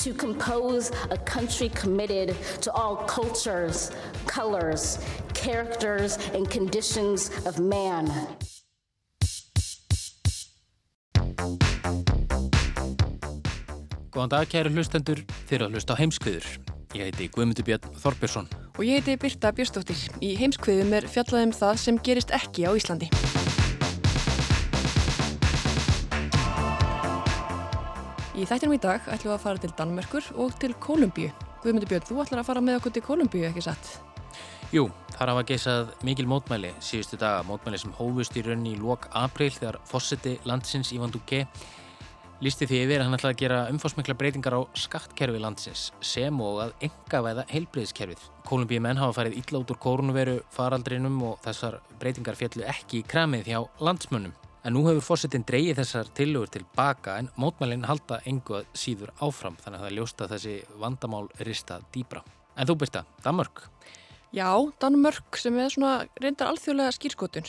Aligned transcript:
To 0.00 0.14
compose 0.14 0.90
a 1.10 1.18
country 1.18 1.68
committed 1.68 2.34
to 2.62 2.72
all 2.72 2.96
cultures, 2.96 3.90
colors, 4.26 4.98
characters, 5.34 6.16
and 6.32 6.48
conditions 6.48 7.30
of 7.44 7.58
man. 7.58 8.08
Góðan 14.10 14.32
dag 14.32 14.48
kæru 14.48 14.72
hlustendur, 14.72 15.20
þeir 15.50 15.66
að 15.66 15.76
hlusta 15.76 15.92
á 15.92 16.00
heimskviður. 16.00 16.48
Ég 16.96 17.10
heiti 17.10 17.28
Guðmundur 17.36 17.68
Björn 17.68 18.00
Þorbjörnsson. 18.00 18.48
Og 18.78 18.82
ég 18.88 18.98
heiti 19.04 19.18
Birta 19.20 19.52
Björnsdóttir. 19.52 20.00
Í 20.24 20.32
heimskviðum 20.40 20.96
er 20.96 21.10
fjallaðum 21.12 21.52
það 21.60 21.76
sem 21.84 22.00
gerist 22.08 22.32
ekki 22.40 22.64
á 22.64 22.72
Íslandi. 22.72 23.12
Í 28.38 28.44
þættinum 28.46 28.76
í 28.76 28.78
dag 28.78 29.06
ætlum 29.10 29.32
við 29.32 29.34
að 29.34 29.42
fara 29.42 29.58
til 29.58 29.72
Danmörkur 29.74 30.26
og 30.38 30.52
til 30.62 30.70
Kolumbíu. 30.78 31.32
Guðmundur 31.64 31.90
Björn, 31.90 32.04
þú 32.06 32.20
ætlar 32.22 32.40
að 32.44 32.46
fara 32.46 32.60
með 32.62 32.76
okkur 32.78 32.92
til 32.94 33.02
Kolumbíu, 33.02 33.42
ekki 33.48 33.64
satt? 33.66 33.88
Jú, 34.70 34.84
þar 35.16 35.32
hafa 35.32 35.42
geisað 35.48 35.90
mikil 36.06 36.28
mótmæli 36.30 36.70
síðustu 36.78 37.18
daga, 37.18 37.42
mótmæli 37.48 37.80
sem 37.82 37.94
hófust 37.98 38.36
í 38.38 38.44
raunni 38.46 38.76
í 38.76 38.78
lok 38.78 39.08
april 39.18 39.50
þegar 39.50 39.80
fósiti 39.90 40.36
landsins 40.46 40.92
Ivan 40.94 41.10
Duque 41.10 41.42
lísti 42.40 42.68
því 42.70 42.78
yfir 42.84 43.02
að 43.02 43.08
hann 43.08 43.18
ætlaði 43.18 43.34
að 43.34 43.40
gera 43.42 43.58
umfásmikla 43.72 44.16
breytingar 44.20 44.56
á 44.56 44.60
skattkerfi 44.78 45.42
landsins 45.42 45.88
sem 45.98 46.38
og 46.40 46.60
að 46.64 46.86
enga 46.86 47.24
væða 47.26 47.46
heilbreyðskerfið. 47.50 48.22
Kolumbíu 48.46 48.80
menn 48.84 49.00
hafa 49.00 49.18
farið 49.18 49.40
illa 49.42 49.64
út 49.64 49.74
úr 49.74 49.80
kórnveru 49.82 50.36
faraldrinum 50.54 51.18
og 51.32 51.42
þessar 51.44 51.80
breytingar 51.98 52.38
fjallu 52.38 52.64
ekki 52.70 53.02
í 53.02 53.08
kramið 53.10 53.50
hjá 53.50 53.58
landsmönnum. 53.82 54.38
En 54.60 54.74
nú 54.76 54.82
hefur 54.84 55.00
fórsetin 55.00 55.44
dreyið 55.48 55.78
þessar 55.78 56.08
tillögur 56.12 56.50
til 56.52 56.66
baka 56.76 57.14
en 57.16 57.30
mótmælinn 57.40 57.86
halda 57.88 58.18
engu 58.28 58.58
að 58.58 58.66
síður 58.76 59.14
áfram 59.24 59.56
þannig 59.62 59.78
að 59.78 59.86
það 59.86 59.94
ljósta 59.96 60.28
þessi 60.34 60.56
vandamál 60.82 61.22
rista 61.48 61.78
dýbra. 61.94 62.20
En 62.60 62.68
þú 62.68 62.76
byrsta, 62.82 63.06
Danmark. 63.24 63.62
Já, 64.30 64.46
Danmörk 64.78 65.34
sem 65.42 65.56
er 65.58 65.72
svona 65.74 66.04
reyndar 66.22 66.52
alþjóðlega 66.52 66.92
skýrskotun. 66.94 67.48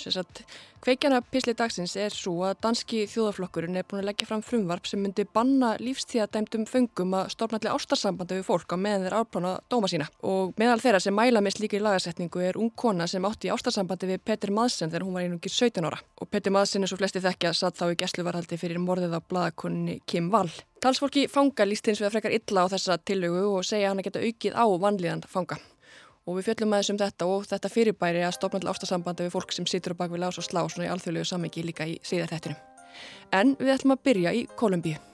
Kveikjana 0.81 1.19
pisli 1.21 1.53
dagsins 1.53 1.91
er 1.93 2.09
svo 2.09 2.39
að 2.47 2.55
danski 2.63 3.03
þjóðaflokkurinn 3.05 3.77
er 3.77 3.85
búin 3.85 3.99
að 4.01 4.07
leggja 4.07 4.25
fram 4.25 4.41
frumvarp 4.41 4.87
sem 4.89 4.97
myndi 4.97 5.27
banna 5.29 5.75
lífstíðadæmdum 5.77 6.63
föngum 6.65 7.13
að 7.19 7.27
stofna 7.35 7.59
allir 7.59 7.75
ástarsambandi 7.75 8.39
við 8.39 8.47
fólk 8.47 8.73
á 8.73 8.81
meðan 8.81 9.05
þeir 9.05 9.17
áplána 9.19 9.51
dóma 9.69 9.91
sína. 9.91 10.07
Og 10.25 10.55
meðal 10.57 10.79
þeirra 10.81 11.03
sem 11.05 11.13
mæla 11.13 11.43
með 11.45 11.59
slíkir 11.59 11.85
lagasetningu 11.85 12.41
er 12.47 12.57
ung 12.57 12.73
kona 12.73 13.05
sem 13.05 13.27
átti 13.29 13.51
ástarsambandi 13.53 14.09
við 14.09 14.23
Petur 14.25 14.53
Madsen 14.57 14.89
þegar 14.89 15.05
hún 15.05 15.19
var 15.19 15.27
einungir 15.27 15.53
17 15.53 15.85
ára. 15.85 15.99
Og 16.17 16.31
Petur 16.33 16.55
Madsen 16.55 16.81
er 16.81 16.89
svo 16.89 16.97
flesti 16.97 17.21
þekkja 17.21 17.51
satt 17.59 17.77
þá 17.77 17.91
í 17.91 17.99
gæsluvarhaldi 18.01 18.57
fyrir 18.57 18.81
morðið 18.81 19.13
á 19.13 19.21
bladakunni 19.21 19.99
Kim 20.09 20.33
Wall. 20.33 20.49
Talsfólki 20.81 21.27
fanga 21.29 21.69
líst 21.69 21.85
hins 21.85 22.01
vegar 22.01 22.17
frekar 22.17 22.33
illa 22.33 22.65
á 22.65 22.73
þessa 22.73 22.97
tillögu 22.97 23.45
og 23.59 23.69
segja 23.69 23.93
hann 23.93 24.01
að 24.01 24.09
geta 24.09 24.25
aukið 24.25 24.57
á 24.57 24.65
vanlíðan 24.81 25.23
fanga 25.29 25.61
og 26.31 26.39
við 26.39 26.47
fjöllum 26.47 26.75
aðeins 26.77 26.93
um 26.93 26.99
þetta 27.01 27.27
og 27.27 27.45
þetta 27.49 27.71
fyrirbæri 27.73 28.23
að 28.23 28.35
stopna 28.37 28.63
til 28.63 28.71
ástasambandi 28.71 29.27
við 29.27 29.35
fólk 29.35 29.55
sem 29.55 29.67
situr 29.67 29.97
á 29.97 29.99
bakvið 29.99 30.23
lás 30.23 30.39
og 30.39 30.47
slá 30.47 30.63
svona 30.63 30.87
í 30.87 30.91
alþjóðlegu 30.95 31.27
samengi 31.27 31.67
líka 31.67 31.87
í 31.91 31.99
síðar 32.07 32.31
þettinum. 32.31 32.59
En 33.35 33.55
við 33.59 33.75
ætlum 33.75 33.97
að 33.97 34.05
byrja 34.07 34.35
í 34.35 34.45
Kolumbíu. 34.55 35.10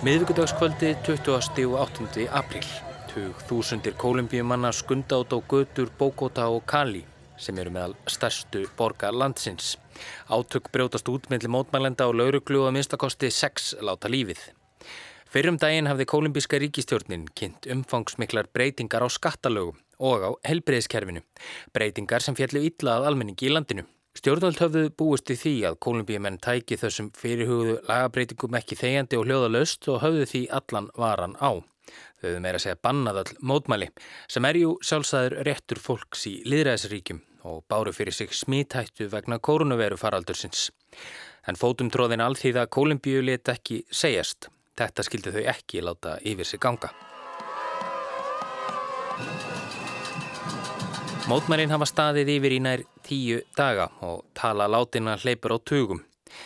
Miðvíkudagskvöldi 0.00 0.94
20. 1.04 1.66
og 1.68 1.74
8. 1.76 2.22
apríl. 2.32 2.64
Tug 3.10 3.36
þúsundir 3.44 3.92
kolumbíumanna 4.00 4.70
skunda 4.72 5.18
át 5.20 5.34
á 5.36 5.38
götur 5.44 5.90
Bogota 5.98 6.46
og 6.48 6.64
Cali 6.64 7.02
sem 7.36 7.58
eru 7.60 7.68
meðal 7.68 7.92
stærstu 8.08 8.62
borga 8.78 9.10
landsins. 9.12 9.76
Átök 10.32 10.72
brjótast 10.72 11.08
út 11.12 11.28
mellir 11.28 11.52
mótmælenda 11.52 12.08
og 12.08 12.16
lauruglu 12.16 12.64
að 12.64 12.78
minnstakosti 12.78 13.28
6 13.28 13.76
láta 13.84 14.08
lífið. 14.08 14.40
Fyrrum 15.28 15.60
daginn 15.60 15.92
hafði 15.92 16.08
kolumbíska 16.08 16.56
ríkistjórnin 16.56 17.28
kynnt 17.36 17.68
umfangsmiklar 17.68 18.48
breytingar 18.56 19.04
á 19.04 19.08
skattalögum 19.12 19.76
og 20.00 20.24
á 20.24 20.30
helbreyðskerfinu. 20.48 21.20
Breytingar 21.76 22.24
sem 22.24 22.34
fjallu 22.34 22.64
illa 22.64 22.96
að 22.96 23.12
almenningi 23.12 23.52
í 23.52 23.52
landinu. 23.52 23.84
Stjórnvöld 24.18 24.58
höfðu 24.58 24.88
búist 24.98 25.30
í 25.30 25.36
því 25.38 25.52
að 25.68 25.76
kolumbíumenn 25.86 26.40
tæki 26.42 26.74
þessum 26.80 27.12
fyrirhugðu 27.14 27.76
lagabreitingum 27.86 28.56
ekki 28.58 28.78
þegjandi 28.80 29.18
og 29.20 29.28
hljóðalöst 29.28 29.86
og 29.92 30.00
höfðu 30.02 30.24
því 30.32 30.40
allan 30.58 30.88
varan 30.98 31.36
á. 31.38 31.62
Þau 32.18 32.26
höfðu 32.26 32.40
meira 32.42 32.60
segja 32.62 32.80
bannað 32.82 33.20
all 33.22 33.36
mótmæli 33.52 33.88
sem 34.26 34.48
er 34.50 34.58
jú 34.58 34.72
sjálfsæður 34.82 35.36
réttur 35.46 35.82
fólks 35.84 36.26
í 36.26 36.34
liðræðisríkjum 36.42 37.22
og 37.46 37.62
báru 37.70 37.94
fyrir 37.94 38.16
sig 38.16 38.34
smítættu 38.34 39.06
vegna 39.14 39.38
koronaviru 39.38 39.96
faraldursins. 40.00 40.72
En 41.46 41.56
fótum 41.56 41.88
tróðin 41.94 42.26
alþýða 42.26 42.66
kolumbíu 42.66 43.22
let 43.22 43.48
ekki 43.54 43.84
segjast. 43.94 44.50
Þetta 44.74 45.06
skildi 45.06 45.36
þau 45.38 45.44
ekki 45.54 45.86
láta 45.86 46.18
yfir 46.26 46.50
sig 46.50 46.60
ganga. 46.60 46.90
Mótmælinn 51.30 51.70
hafa 51.70 51.86
staðið 51.86 52.30
yfir 52.34 52.54
í 52.56 52.64
nær 52.64 52.80
tíu 53.10 53.42
daga 53.58 53.90
og 54.06 54.24
tala 54.38 54.70
látina 54.70 55.18
hleypur 55.18 55.56
á 55.56 55.58
tugum. 55.58 56.04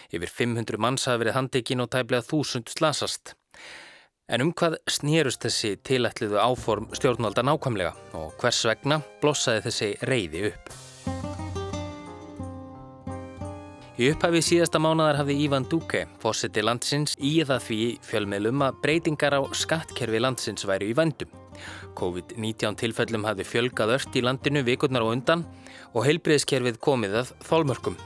Yfir 0.08 0.30
500 0.32 0.80
manns 0.80 1.04
hafa 1.04 1.20
verið 1.20 1.36
handekinn 1.38 1.84
og 1.84 1.90
tæplega 1.92 2.24
þúsund 2.24 2.72
slasast. 2.72 3.34
En 4.24 4.40
um 4.40 4.54
hvað 4.56 4.78
snýrust 4.88 5.44
þessi 5.44 5.74
tilætliðu 5.84 6.40
áform 6.40 6.88
stjórnvalda 6.96 7.44
nákvæmlega 7.44 7.92
og 8.16 8.32
hvers 8.40 8.62
vegna 8.70 9.02
blossaði 9.20 9.66
þessi 9.66 9.90
reyði 10.08 10.46
upp? 10.48 10.72
Í 13.94 14.08
upphafi 14.10 14.40
síðasta 14.42 14.80
mánadar 14.82 15.20
hafði 15.20 15.36
Ívan 15.44 15.68
Duque, 15.70 16.00
fósiti 16.18 16.64
landsins, 16.64 17.12
í 17.14 17.36
það 17.46 17.60
því 17.68 17.80
fjölmiðlum 18.08 18.64
að 18.66 18.80
breytingar 18.82 19.36
á 19.38 19.40
skattkerfi 19.54 20.24
landsins 20.24 20.66
væri 20.66 20.88
í 20.90 20.96
vandum. 20.98 21.43
COVID-19 21.98 22.78
tilfellum 22.80 23.26
hafði 23.28 23.46
fjölgað 23.48 23.94
ört 23.98 24.18
í 24.18 24.22
landinu 24.24 24.64
vikurnar 24.66 25.04
og 25.06 25.14
undan 25.16 25.44
og 25.92 26.06
heilbreyðskerfið 26.08 26.80
komið 26.82 27.20
að 27.22 27.32
þólmörkum. 27.46 27.96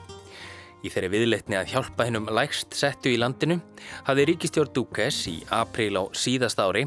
Í 0.87 0.93
þeirri 0.95 1.11
viðleitni 1.11 1.59
að 1.59 1.73
hjálpa 1.73 2.07
hennum 2.07 2.29
lægst 2.31 2.77
settu 2.79 3.11
í 3.11 3.19
landinu 3.19 3.59
hafði 4.07 4.29
ríkistjórn 4.31 4.75
Dúkes 4.77 5.25
í 5.31 5.41
apríl 5.51 5.97
á 5.99 6.07
síðast 6.15 6.61
ári 6.63 6.85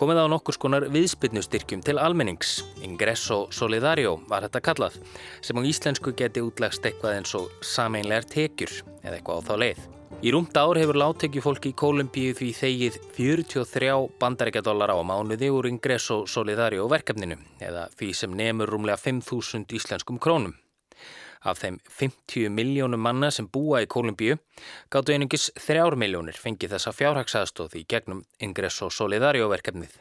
komið 0.00 0.22
á 0.24 0.32
nokkur 0.32 0.56
skonar 0.56 0.88
viðspilnustyrkjum 0.90 1.84
til 1.84 2.00
almennings. 2.00 2.60
Ingresso 2.82 3.44
Solidario 3.52 4.16
var 4.30 4.46
þetta 4.48 4.64
kallað 4.64 4.98
sem 5.44 5.60
á 5.60 5.62
íslensku 5.62 6.16
geti 6.16 6.42
útlegst 6.42 6.88
eitthvað 6.88 7.20
eins 7.20 7.36
og 7.36 7.50
sameinlegar 7.60 8.28
tekjur 8.32 8.80
eða 9.04 9.18
eitthvað 9.18 9.44
á 9.44 9.46
þá 9.50 9.56
leið. 9.64 9.88
Í 10.18 10.32
rúmt 10.34 10.56
ár 10.58 10.74
hefur 10.76 10.98
láttekjufólki 10.98 11.70
í 11.70 11.76
Kolumbíu 11.78 12.32
því 12.34 12.48
þegið 12.58 12.96
43 13.14 13.92
bandarækjadólar 14.20 14.90
á 14.90 14.98
mánuði 15.06 15.48
úr 15.54 15.68
Ingresso 15.70 16.24
Solidario 16.26 16.88
verkefninu 16.90 17.38
eða 17.62 17.86
því 17.94 18.08
sem 18.18 18.34
nefnur 18.34 18.74
rúmlega 18.74 18.98
5.000 18.98 19.78
íslenskum 19.78 20.18
krónum. 20.18 20.56
Af 21.40 21.62
þeim 21.62 21.78
50 21.88 22.50
miljónum 22.52 23.00
manna 23.00 23.30
sem 23.30 23.46
búa 23.48 23.80
í 23.80 23.88
Kolumbíu 23.88 24.36
gáttu 24.92 25.14
einungis 25.14 25.48
3 25.62 25.96
miljónir 25.96 26.36
fengið 26.36 26.74
þessa 26.74 26.92
fjárhagsaðstóð 26.98 27.78
í 27.80 27.86
gegnum 27.88 28.26
Ingresso 28.42 28.90
Solidario 28.90 29.48
verkefnið. 29.48 29.94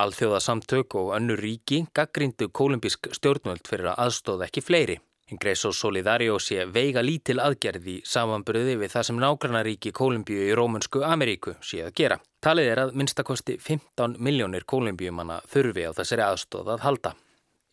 Alþjóða 0.00 0.40
samtök 0.42 0.96
og 0.98 1.12
önnu 1.16 1.36
ríki 1.38 1.84
gaggrindu 1.94 2.48
kolumbísk 2.48 3.12
stjórnvöld 3.14 3.68
fyrir 3.68 3.92
að 3.92 4.08
aðstóða 4.08 4.48
ekki 4.50 4.64
fleiri. 4.64 4.98
Ingreso 5.26 5.72
Solidario 5.72 6.36
sé 6.38 6.64
veiga 6.70 7.02
lítil 7.02 7.40
aðgerði 7.42 7.96
samanbröði 8.06 8.76
við 8.78 8.92
það 8.92 9.06
sem 9.08 9.16
nágrannaríki 9.18 9.90
Kolumbíu 9.90 10.44
í 10.46 10.52
Rómunsku 10.54 11.02
Ameríku 11.02 11.56
sé 11.66 11.80
að 11.82 11.96
gera. 11.98 12.18
Talið 12.38 12.70
er 12.70 12.80
að 12.84 12.92
minnstakosti 12.94 13.56
15 13.58 14.14
miljónir 14.22 14.62
kolumbíumanna 14.70 15.40
þurfi 15.50 15.88
á 15.90 15.90
þessari 15.98 16.24
aðstóð 16.28 16.70
að 16.76 16.84
halda. 16.86 17.12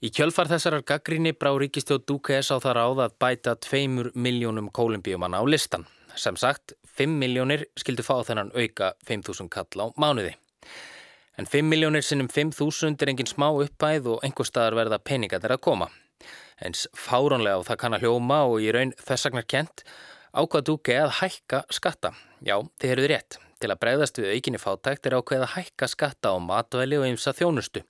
Í 0.01 0.09
kjölfar 0.09 0.50
þessarar 0.50 0.81
gaggrinni 0.81 1.35
brá 1.38 1.53
ríkistjóð 1.53 2.01
Dúkes 2.09 2.50
á 2.50 2.57
það 2.57 2.77
ráð 2.79 3.05
að 3.05 3.17
bæta 3.21 3.53
2 3.69 4.09
miljónum 4.17 4.73
kolumbíumanna 4.73 5.38
á 5.38 5.45
listan. 5.45 5.85
Sem 6.17 6.33
sagt, 6.35 6.73
5 6.97 7.19
miljónir 7.21 7.67
skildu 7.77 8.01
fá 8.01 8.17
þennan 8.25 8.50
auka 8.57 8.95
5.000 9.05 9.53
kall 9.53 9.77
á 9.77 9.88
mánuði. 9.94 10.33
En 11.38 11.45
5 11.45 11.69
miljónir 11.69 12.01
sinnum 12.01 12.33
5.000 12.33 12.97
er 12.97 13.13
engin 13.13 13.29
smá 13.29 13.51
uppæð 13.53 14.15
og 14.15 14.25
einhver 14.25 14.50
staðar 14.50 14.81
verða 14.81 15.00
peninga 15.05 15.38
þeirra 15.38 15.61
að 15.61 15.69
koma. 15.69 15.94
Eins 16.63 16.88
fárónlega 16.95 17.60
og 17.60 17.68
það 17.68 17.80
kann 17.81 17.98
að 17.98 18.06
hljóma 18.06 18.44
og 18.48 18.62
í 18.63 18.71
raun 18.71 18.94
þessagnar 19.04 19.48
kent 19.50 19.83
ákvað 20.33 20.68
Dúke 20.69 20.95
að 20.98 21.18
hækka 21.19 21.63
skatta. 21.74 22.13
Já, 22.42 22.56
þið 22.80 22.94
heruðu 22.94 23.12
rétt. 23.12 23.39
Til 23.63 23.69
að 23.71 23.80
bregðast 23.80 24.19
við 24.19 24.33
aukinni 24.33 24.60
fátækt 24.60 25.07
er 25.07 25.15
ákveð 25.19 25.45
að 25.45 25.54
hækka 25.54 25.88
skatta 25.88 26.33
á 26.36 26.38
matvæli 26.44 26.98
og 27.00 27.06
ymsa 27.07 27.31
þjónustu 27.38 27.83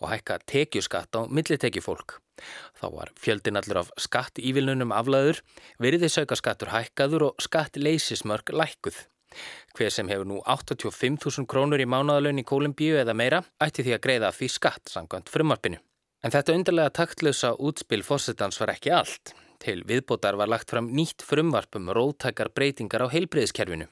og 0.00 0.08
hækka 0.10 0.38
tekjuskatt 0.50 1.14
á 1.14 1.20
millitekjufólk. 1.30 2.16
Þá 2.80 2.86
var 2.96 3.12
fjöldin 3.20 3.60
allur 3.60 3.84
af 3.84 3.92
skatt 4.02 4.40
ívilnunum 4.42 4.94
aflaður, 4.96 5.44
veriði 5.78 6.10
sauka 6.10 6.38
skattur 6.38 6.72
hækkaður 6.74 7.28
og 7.28 7.44
skatt 7.44 7.78
leysismörg 7.78 8.50
lækkuð. 8.50 8.98
Hver 9.78 9.94
sem 9.94 10.10
hefur 10.10 10.26
nú 10.28 10.42
85.000 10.42 11.46
krónur 11.48 11.80
í 11.80 11.88
mánaðalön 11.88 12.42
í 12.42 12.48
Kólumbíu 12.48 12.98
eða 13.00 13.14
meira 13.16 13.44
ætti 13.62 13.86
því 13.86 13.96
að 13.96 14.04
greiða 14.08 14.34
því 14.34 14.50
skatt 14.58 14.92
samkvæmt 14.92 15.30
frumarpinu. 15.32 15.78
En 16.22 16.30
þetta 16.30 16.54
undarlega 16.54 16.92
taktlösa 16.94 17.48
útspil 17.58 18.04
fórsetans 18.06 18.60
var 18.62 18.70
ekki 18.76 18.92
allt. 18.94 19.32
Til 19.62 19.80
viðbótar 19.86 20.36
var 20.38 20.50
lagt 20.50 20.70
fram 20.70 20.92
nýtt 20.94 21.24
frumvarpum 21.26 21.90
róttakar 21.90 22.52
breytingar 22.54 23.02
á 23.02 23.08
heilbreyðskerfinu. 23.10 23.88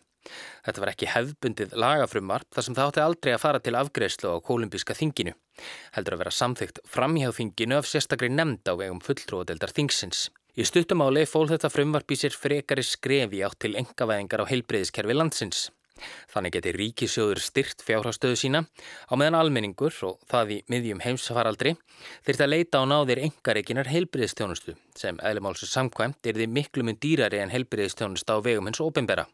Þetta 0.62 0.82
var 0.82 0.92
ekki 0.92 1.08
hefbundið 1.10 1.74
lagafrumvarp 1.80 2.46
þar 2.54 2.66
sem 2.66 2.76
það 2.76 2.90
átti 2.90 3.02
aldrei 3.02 3.32
að 3.34 3.42
fara 3.42 3.62
til 3.64 3.74
afgreðslu 3.80 4.34
á 4.36 4.44
kolumbíska 4.46 4.94
þinginu. 4.94 5.34
Heldur 5.96 6.16
að 6.16 6.22
vera 6.22 6.34
samþygt 6.36 6.78
framhjáð 6.86 7.36
þinginu 7.40 7.78
af 7.80 7.90
sérstakri 7.90 8.30
nefnd 8.30 8.70
á 8.70 8.74
vegum 8.78 9.02
fulltróðeldar 9.02 9.74
þingsins. 9.74 10.28
Í 10.54 10.66
stuttumáli 10.66 11.26
fól 11.26 11.48
þetta 11.50 11.72
frumvarp 11.72 12.14
í 12.14 12.20
sér 12.20 12.36
frekari 12.36 12.86
skrefi 12.86 13.42
átt 13.46 13.58
til 13.64 13.74
engavæðingar 13.80 14.44
á 14.46 14.50
heilbreyðiskerfi 14.50 15.18
landsins. 15.18 15.68
Þannig 16.32 16.56
geti 16.56 16.74
ríkisjóður 16.76 17.42
styrt 17.44 17.84
fjárhástöðu 17.86 18.38
sína 18.38 18.62
á 19.08 19.12
meðan 19.14 19.38
almenningur 19.40 19.96
og 20.08 20.20
það 20.30 20.54
í 20.56 20.60
miðjum 20.72 21.02
heimsfaraldri 21.04 21.74
þurft 22.26 22.44
að 22.46 22.52
leita 22.54 22.80
á 22.80 22.84
náðir 22.90 23.24
engareikinar 23.26 23.90
heilbreyðistjónustu 23.90 24.76
sem 24.96 25.20
eðlumálsu 25.20 25.68
samkvæmt 25.70 26.26
er 26.26 26.40
því 26.40 26.48
miklu 26.54 26.86
mun 26.86 26.98
dýrari 27.00 27.42
en 27.42 27.52
heilbreyðistjónusta 27.54 28.36
á 28.36 28.44
vegum 28.44 28.70
hins 28.70 28.82
óbembera. 28.82 29.26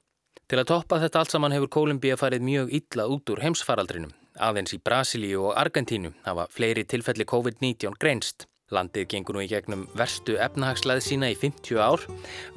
Til 0.47 0.61
að 0.61 0.69
toppa 0.71 1.01
þetta 1.03 1.23
allt 1.23 1.33
saman 1.35 1.55
hefur 1.57 1.71
Kólumbíja 1.75 2.17
farið 2.21 2.45
mjög 2.47 2.75
illa 2.79 3.07
út 3.11 3.33
úr 3.35 3.41
heimsfaraldrinum. 3.43 4.13
Aðeins 4.39 4.77
í 4.77 4.79
Brasilíu 4.79 5.49
og 5.49 5.57
Argentínu 5.59 6.13
hafa 6.23 6.45
fleiri 6.53 6.85
tilfelli 6.87 7.27
COVID-19 7.27 7.97
greinst. 7.99 8.47
Landið 8.75 9.05
gengur 9.13 9.37
nú 9.37 9.45
í 9.45 9.51
gegnum 9.51 9.85
verstu 9.95 10.35
efnahagsleið 10.43 11.05
sína 11.07 11.29
í 11.31 11.37
50 11.39 11.79
ár. 11.79 12.03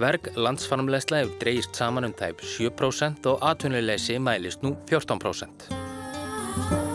Verg 0.02 0.32
landsfarmlegslega 0.34 1.28
hefur 1.28 1.38
dreyist 1.44 1.78
saman 1.78 2.10
um 2.10 2.16
tæp 2.18 2.42
7% 2.42 3.30
og 3.30 3.46
atvinnuleysi 3.52 4.18
mælist 4.18 4.66
nú 4.66 4.74
14%. 4.90 6.89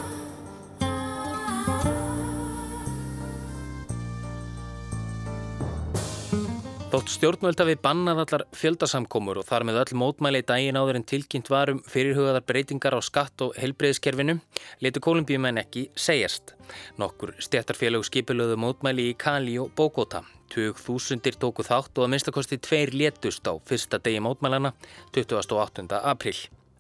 Þótt 6.95 7.11
stjórnvöld 7.11 7.59
hafi 7.59 7.75
bannað 7.83 8.21
allar 8.23 8.43
fjöldasamkomur 8.55 9.41
og 9.41 9.47
þar 9.49 9.65
með 9.67 9.79
öll 9.81 9.97
mótmæli 9.99 10.45
í 10.45 10.47
daginn 10.47 10.77
áður 10.79 11.01
en 11.01 11.05
tilkynnt 11.11 11.49
varum 11.51 11.81
fyrirhugaðar 11.91 12.45
breytingar 12.47 12.95
á 12.95 13.03
skatt 13.03 13.43
og 13.43 13.57
helbreyðskerfinu 13.59 14.37
letu 14.79 15.03
kolumbíumenn 15.03 15.59
ekki 15.59 15.89
segjast. 15.99 16.53
Nokkur 17.03 17.33
stjættarfélög 17.43 18.07
skipilöðu 18.07 18.61
mótmæli 18.63 19.09
í 19.11 19.17
Kali 19.19 19.57
og 19.59 19.73
Bogota. 19.75 20.21
20.000 20.55 21.35
tóku 21.43 21.67
þátt 21.67 21.99
og 21.99 22.07
að 22.07 22.13
minnstakosti 22.15 22.61
tveir 22.63 22.95
létust 22.95 23.43
á 23.51 23.59
fyrsta 23.59 23.99
degi 23.99 24.23
mótmælana 24.23 24.71
28. 25.19 25.99
april. 25.99 26.37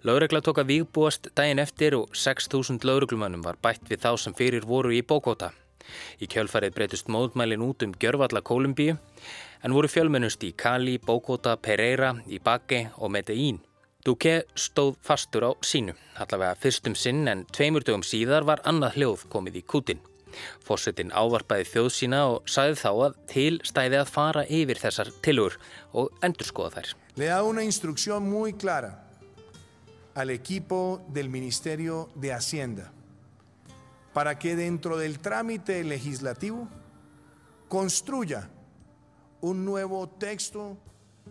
Lauregla 0.06 0.44
tók 0.46 0.62
að 0.62 0.70
vígbúast 0.76 1.26
daginn 1.34 1.58
eftir 1.58 1.98
og 1.98 2.14
6.000 2.14 2.86
lauruglumannum 2.86 3.42
var 3.42 3.58
bætt 3.58 3.90
við 3.90 4.06
þá 4.06 4.12
sem 4.28 4.38
fyrir 4.38 4.62
voru 4.62 4.94
í 4.94 5.02
Bogota. 5.02 5.50
Í 6.22 6.30
kjölfarið 6.30 6.78
breytust 6.78 7.10
mótmælin 7.12 7.66
út 7.66 7.82
um 7.84 7.92
Gjörvalla 7.98 8.40
Kolumbíu 8.46 8.94
en 9.64 9.72
voru 9.72 9.88
fjölmennust 9.88 10.44
í 10.44 10.52
Cali, 10.52 10.98
Bogota, 11.00 11.56
Pereira, 11.56 12.12
Ibague 12.28 12.90
og 13.00 13.10
Medellín. 13.14 13.62
Duque 14.04 14.42
stóð 14.54 14.98
fastur 15.00 15.46
á 15.48 15.50
sínu, 15.64 15.94
allavega 16.20 16.58
fyrstum 16.60 16.92
sinn 16.92 17.24
en 17.28 17.46
tveimur 17.48 17.86
dögum 17.86 18.04
síðar 18.04 18.44
var 18.44 18.60
annað 18.68 18.98
hljóð 18.98 19.24
komið 19.32 19.62
í 19.62 19.64
kútin. 19.64 20.02
Fórsetin 20.66 21.14
ávarpaði 21.14 21.64
þjóð 21.70 21.88
sína 21.94 22.20
og 22.34 22.50
sagði 22.50 22.76
þá 22.82 22.90
að 22.92 23.16
til 23.30 23.54
stæði 23.64 24.00
að 24.02 24.12
fara 24.12 24.44
yfir 24.44 24.82
þessar 24.82 25.12
tilur 25.24 25.56
og 25.96 26.12
endurskoða 26.26 26.74
þær. 26.76 26.92
Le 27.16 27.30
da 27.30 27.40
una 27.46 27.64
instrucción 27.64 28.28
muy 28.28 28.52
clara 28.52 28.92
al 30.14 30.30
equipo 30.30 31.00
del 31.08 31.28
Ministerio 31.28 32.08
de 32.14 32.32
Hacienda 32.32 32.92
para 34.12 34.38
que 34.38 34.54
dentro 34.54 34.98
del 34.98 35.18
trámite 35.18 35.82
legislativo 35.82 36.68
construya 37.68 38.50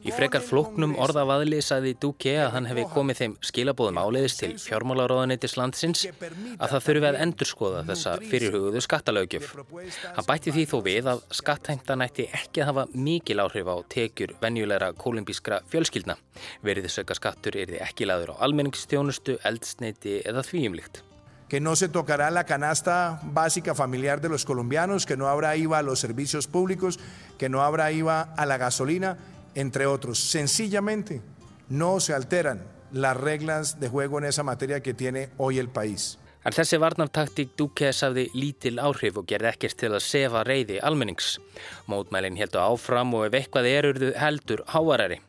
Í 0.03 0.11
frekar 0.11 0.41
flóknum 0.41 0.95
orðavaðli 0.99 1.59
saði 1.63 1.91
Duque 2.01 2.33
að 2.41 2.49
hann 2.55 2.65
hefði 2.67 2.83
komið 2.91 3.19
þeim 3.19 3.35
skilabóðum 3.45 3.99
áleiðis 4.01 4.35
til 4.39 4.49
fjármálaróðanitis 4.63 5.53
landsins 5.59 6.01
að 6.09 6.73
það 6.73 6.85
þurfi 6.87 7.09
að 7.11 7.19
endurskoða 7.27 7.83
þessa 7.91 8.15
fyrirhugðu 8.31 8.81
skattalögjöf. 8.83 9.53
Hann 10.17 10.27
bætti 10.27 10.55
því 10.57 10.65
þó 10.73 10.75
við 10.89 11.11
að 11.13 11.23
skatthæmtan 11.39 12.05
ætti 12.07 12.27
ekki 12.41 12.65
að 12.65 12.69
hafa 12.71 12.87
mikil 12.97 13.39
áhrif 13.45 13.69
á 13.69 13.75
tekjur 13.95 14.35
venjulegra 14.41 14.91
kolumbískra 14.97 15.61
fjölskyldna. 15.71 16.17
Veriðisauka 16.65 17.15
skattur 17.21 17.61
er 17.61 17.71
því 17.71 17.81
ekki 17.85 18.09
laður 18.09 18.33
á 18.35 18.41
almenningstjónustu, 18.49 19.37
eldsneiti 19.45 20.19
eða 20.25 20.43
þvíumlikt. 20.49 21.05
Que 21.53 21.61
no 21.61 21.75
se 21.75 21.87
tocará 21.87 22.31
la 22.31 22.45
canasta 22.45 23.19
básica 23.25 23.75
familiar 23.75 24.19
de 24.21 24.27
los 24.27 24.43
colombianos, 24.43 25.05
que 25.05 25.15
no 25.15 25.27
habrá 25.27 25.55
IVA 25.55 25.77
a 25.77 25.83
los 25.83 25.99
servicios 25.99 26.47
públicos, 26.47 26.99
que 27.37 27.47
no 27.47 27.61
habrá 27.61 27.91
IVA 27.91 28.21
a 28.23 28.47
la 28.47 28.57
gasolina, 28.57 29.19
entre 29.53 29.85
otros. 29.85 30.17
Sencillamente 30.17 31.21
no 31.69 31.99
se 31.99 32.15
alteran 32.15 32.63
las 32.91 33.15
reglas 33.15 33.79
de 33.79 33.87
juego 33.87 34.17
en 34.17 34.25
esa 34.25 34.41
materia 34.41 34.81
que 34.81 34.95
tiene 34.95 35.29
hoy 35.37 35.59
el 35.59 35.69
país. 35.69 36.17
En 36.43 36.57
þessi 36.57 36.79
varnartaktík 36.81 37.53
Dúkes 37.53 38.01
hafði 38.01 38.31
lítil 38.33 38.81
áhrif 38.81 39.21
og 39.21 39.29
gerði 39.29 39.51
ekkert 39.51 39.77
til 39.77 39.91
að 39.93 40.01
sefa 40.07 40.41
reyði 40.49 40.79
almennings. 40.81 41.35
Mótmælinn 41.85 42.41
heldur 42.41 42.65
áfram 42.65 43.13
og 43.13 43.27
ef 43.27 43.37
eitthvað 43.43 43.69
erurðu 43.75 44.09
heldur 44.17 44.65
háarari. 44.73 45.21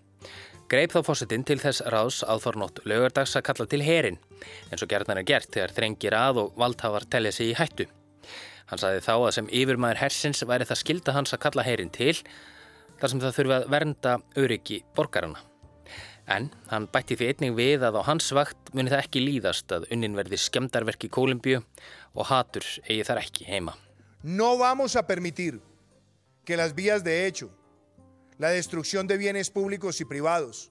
Greip 0.72 0.94
þá 0.94 1.02
fósitinn 1.04 1.42
til 1.44 1.58
þess 1.60 1.82
ráðs 1.92 2.22
aðfarnótt 2.24 2.78
lögardags 2.88 3.34
að 3.36 3.42
kalla 3.50 3.66
til 3.68 3.82
herin, 3.84 4.16
eins 4.72 4.80
og 4.80 4.88
gerðan 4.88 5.20
er 5.20 5.26
gert 5.28 5.50
þegar 5.52 5.74
þrengir 5.76 6.14
að 6.16 6.38
og 6.40 6.54
valdhafar 6.60 7.04
tellið 7.12 7.34
sig 7.36 7.50
í 7.50 7.56
hættu. 7.58 7.84
Hann 8.70 8.80
saði 8.80 9.02
þá 9.04 9.12
að 9.14 9.32
sem 9.36 9.50
yfirmæður 9.60 10.00
hersins 10.00 10.40
væri 10.48 10.64
það 10.64 10.80
skilda 10.80 11.12
hans 11.12 11.34
að 11.36 11.42
kalla 11.42 11.64
herin 11.66 11.92
til, 11.92 12.14
þar 13.00 13.12
sem 13.12 13.20
það 13.20 13.34
þurfi 13.38 13.56
að 13.58 13.66
vernda 13.74 14.14
öryggi 14.40 14.78
borgarana. 14.96 15.42
En 16.32 16.48
hann 16.70 16.86
bætti 16.88 17.18
því 17.20 17.28
einning 17.28 17.58
við 17.58 17.84
að 17.84 17.98
á 18.00 18.08
hans 18.08 18.30
vakt 18.32 18.72
muni 18.72 18.88
það 18.88 19.02
ekki 19.04 19.20
líðast 19.20 19.74
að 19.76 19.84
unnin 19.92 20.16
verði 20.16 20.38
skemdarverk 20.40 21.04
í 21.04 21.10
Kólumbíu 21.12 21.60
og 21.60 22.30
hatur 22.30 22.64
eigi 22.88 23.04
þar 23.04 23.20
ekki 23.20 23.44
heima. 23.50 23.76
No 24.24 24.54
vamos 24.56 24.96
a 24.96 25.04
permitir 25.04 25.60
que 26.46 26.56
las 26.56 26.72
vías 26.72 27.04
de 27.04 27.26
hecho 27.26 27.50
la 28.38 28.48
destrucción 28.48 29.06
de 29.06 29.16
bienes 29.16 29.50
públicos 29.50 30.00
y 30.00 30.04
privados 30.04 30.70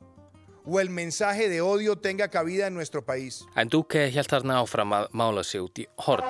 o 0.66 0.80
el 0.80 0.90
mensaje 0.90 1.50
de 1.50 1.62
odio 1.62 1.98
tenga 1.98 2.30
cabida 2.30 2.68
en 2.68 2.74
nuestro 2.74 3.06
país. 3.06 3.46
En 3.56 3.70
Duque 3.70 4.08
held 4.08 4.32
þarna 4.32 4.62
áfram 4.64 4.94
að 4.96 5.10
mála 5.12 5.44
sig 5.44 5.62
út 5.64 5.80
í 5.84 5.88
horn. 6.06 6.28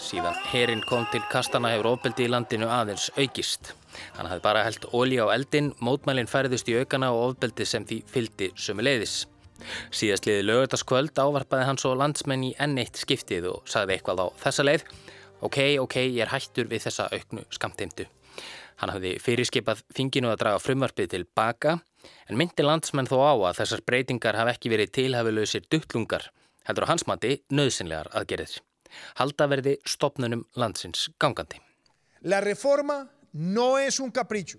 Síðan 0.00 0.36
herinn 0.50 0.82
kom 0.88 1.06
til 1.12 1.22
kastana 1.32 1.70
hefur 1.72 1.94
ofbeldi 1.94 2.26
í 2.26 2.32
landinu 2.32 2.68
aðeins 2.68 3.10
aukist. 3.16 3.72
Hann 4.16 4.26
hafði 4.28 4.44
bara 4.44 4.64
held 4.66 4.88
ólí 4.92 5.20
á 5.20 5.30
eldin, 5.32 5.72
mótmælinn 5.80 6.28
færðist 6.28 6.68
í 6.68 6.76
aukana 6.80 7.12
og 7.14 7.30
ofbeldi 7.30 7.64
sem 7.68 7.86
því 7.88 8.00
fyldi 8.10 8.50
sömu 8.56 8.84
leiðis. 8.84 9.24
Síðast 9.94 10.26
liði 10.26 10.48
lögutaskvöld 10.48 11.16
ávarpaði 11.16 11.68
hann 11.68 11.80
svo 11.80 11.94
landsmenn 11.96 12.50
í 12.50 12.52
enn 12.60 12.76
eitt 12.82 12.98
skiptið 13.00 13.48
og 13.52 13.70
sagði 13.70 13.96
eitthvað 13.96 14.24
á 14.24 14.26
þessa 14.42 14.66
leið. 14.66 14.84
Ok, 15.44 15.58
ok, 15.80 15.96
ég 16.08 16.24
er 16.24 16.32
hættur 16.32 16.68
við 16.68 16.88
þessa 16.88 17.08
auknu 17.12 17.46
skamteimtu. 17.54 18.08
Hann 18.80 18.90
hafði 18.90 19.16
fyrirskipað 19.22 19.82
þinginu 19.94 20.30
að 20.32 20.40
draga 20.42 20.62
frumvarpið 20.62 21.10
til 21.12 21.24
baka 21.36 21.78
en 22.28 22.38
myndi 22.38 22.64
landsmenn 22.66 23.08
þó 23.08 23.18
á 23.22 23.34
að 23.50 23.58
þessar 23.60 23.84
breytingar 23.86 24.38
ekki 24.54 24.72
verið 24.72 24.92
duttlungar 25.70 26.30
heldur 26.64 26.88
á 26.88 26.90
hans 26.90 27.06
mati 27.06 27.38
nöðsynlegar 27.52 28.10
aðgerðir. 28.16 28.58
Stopnunum 29.86 30.44
landsins 30.56 31.08
gangandi. 31.20 31.60
La 32.22 32.40
reforma 32.40 33.10
no 33.32 33.78
es 33.78 34.00
un 34.00 34.10
capricho. 34.10 34.58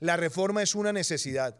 La 0.00 0.16
reforma 0.16 0.62
es 0.62 0.74
una 0.74 0.92
necesidad. 0.92 1.56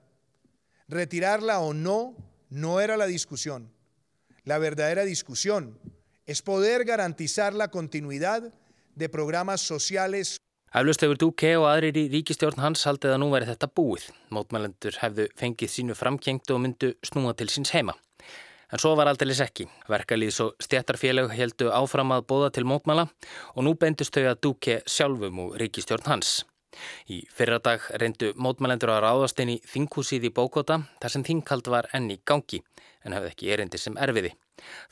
Retirarla 0.89 1.61
o 1.61 1.73
no 1.73 2.17
no 2.51 2.81
era 2.81 2.97
la 2.97 3.07
discusión. 3.07 3.73
La 4.45 4.59
verdadera 4.59 5.05
discusión 5.05 5.79
es 6.27 6.43
poder 6.43 6.85
garantizar 6.85 7.55
la 7.55 7.69
continuidad 7.69 8.53
de 8.95 9.09
programas 9.09 9.61
sociales. 9.61 10.39
Eflust 10.77 11.01
hefur 11.01 11.17
Duque 11.17 11.55
og 11.57 11.71
aðrir 11.71 11.97
í 11.97 12.03
ríkistjórn 12.13 12.61
hans 12.61 12.83
haldið 12.85 13.15
að 13.15 13.21
nú 13.23 13.31
væri 13.33 13.47
þetta 13.49 13.69
búið. 13.79 14.03
Mótmælendur 14.37 14.99
hefðu 15.01 15.25
fengið 15.41 15.71
sínu 15.73 15.97
framkengt 15.97 16.53
og 16.53 16.61
myndu 16.61 16.91
snúa 17.01 17.33
til 17.33 17.47
síns 17.49 17.73
heima. 17.73 17.95
En 18.69 18.83
svo 18.83 18.93
var 18.99 19.09
aldrei 19.09 19.33
ekki. 19.33 19.65
Verkalýðs 19.89 20.43
og 20.45 20.61
stjættarfélag 20.61 21.33
heldu 21.33 21.71
áfram 21.73 22.13
að 22.13 22.27
bóða 22.29 22.53
til 22.53 22.67
mótmæla 22.69 23.07
og 23.55 23.65
nú 23.65 23.73
bendust 23.73 24.13
þau 24.13 24.29
að 24.35 24.43
Duque 24.45 24.79
sjálfum 24.85 25.41
og 25.47 25.57
ríkistjórn 25.57 26.11
hans. 26.13 26.43
Í 27.09 27.25
fyrradag 27.33 27.89
reyndu 27.97 28.35
mótmælendur 28.37 28.93
að 28.93 29.07
ráðast 29.07 29.41
inn 29.41 29.57
í 29.57 29.61
þinghúsið 29.65 30.29
í 30.29 30.35
Bókota 30.37 30.83
þar 31.01 31.15
sem 31.15 31.25
þingkald 31.25 31.73
var 31.73 31.89
enn 31.97 32.13
í 32.13 32.21
gangi 32.21 32.61
en 33.01 33.17
hafði 33.17 33.33
ekki 33.33 33.55
erindi 33.57 33.81
sem 33.81 33.97
erfiði. 33.97 34.37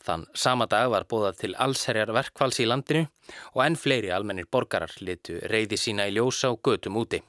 Þann 0.04 0.26
sama 0.34 0.66
dag 0.70 0.90
var 0.92 1.06
bóðað 1.10 1.40
til 1.42 1.52
allsherjar 1.54 2.12
verkvals 2.14 2.60
í 2.60 2.68
landinu 2.68 3.06
og 3.54 3.62
enn 3.64 3.76
fleiri 3.80 4.10
almennir 4.14 4.50
borgarar 4.50 4.92
litu 5.00 5.40
reyði 5.50 5.78
sína 5.80 6.08
í 6.08 6.16
ljósa 6.16 6.52
og 6.52 6.60
götum 6.62 7.00
úti. 7.00 7.22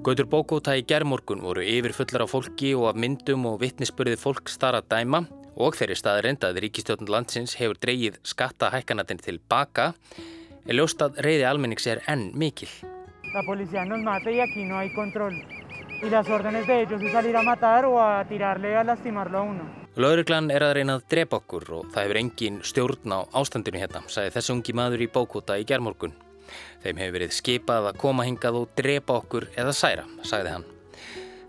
Götur 0.00 0.24
Bókóta 0.32 0.72
í 0.80 0.86
gerðmorgun 0.88 1.42
voru 1.44 1.60
yfirfullar 1.60 2.24
á 2.24 2.28
fólki 2.32 2.70
og 2.72 2.86
af 2.88 2.96
myndum 2.96 3.44
og 3.50 3.58
vittnisspörði 3.60 4.16
fólk 4.16 4.48
starra 4.48 4.80
dæma 4.80 5.26
og 5.60 5.76
þeirri 5.76 5.96
staði 5.98 6.22
reyndaði 6.24 6.62
Ríkistjóðn 6.64 7.10
landsins 7.12 7.58
hefur 7.60 7.76
dreyið 7.82 8.16
skattahækkanatinn 8.32 9.20
til 9.20 9.36
baka 9.52 9.92
er 10.64 10.78
ljóst 10.78 11.04
að 11.04 11.20
reyði 11.26 11.44
almennings 11.50 11.86
er 11.90 12.00
enn 12.08 12.30
mikil. 12.32 12.70
La 13.34 13.44
Lauruglan 19.98 20.52
er 20.54 20.62
að 20.62 20.76
reyna 20.78 20.94
að 20.98 21.06
drepa 21.10 21.40
okkur 21.40 21.64
og 21.74 21.86
það 21.90 22.04
hefur 22.04 22.18
engin 22.20 22.58
stjórn 22.62 23.14
á 23.14 23.18
ástandinu 23.40 23.80
hérna, 23.82 24.04
sagði 24.06 24.34
þessi 24.36 24.52
ungi 24.54 24.74
maður 24.78 25.02
í 25.02 25.08
bókúta 25.10 25.56
í 25.58 25.64
gerðmorgun. 25.66 26.14
Þeim 26.84 27.00
hefur 27.02 27.16
verið 27.16 27.34
skipað 27.34 27.88
að 27.90 27.98
koma 27.98 28.26
hingað 28.28 28.60
og 28.60 28.70
drepa 28.78 29.18
okkur 29.18 29.48
eða 29.58 29.74
særa, 29.74 30.06
sagði 30.22 30.54
hann. 30.54 30.68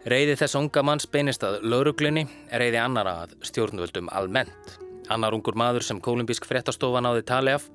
Reyði 0.09 0.39
þess 0.41 0.57
unga 0.57 0.81
manns 0.81 1.05
beinist 1.05 1.45
að 1.45 1.59
lauruglunni 1.61 2.25
reyði 2.49 2.81
annara 2.81 3.19
að 3.27 3.37
stjórnvöldum 3.45 4.09
almennt. 4.09 4.77
Annar 5.13 5.37
ungur 5.37 5.53
maður 5.53 5.85
sem 5.85 6.01
kolumbísk 6.01 6.49
fréttastofa 6.49 7.03
náði 7.05 7.21
tali 7.29 7.53
af 7.53 7.69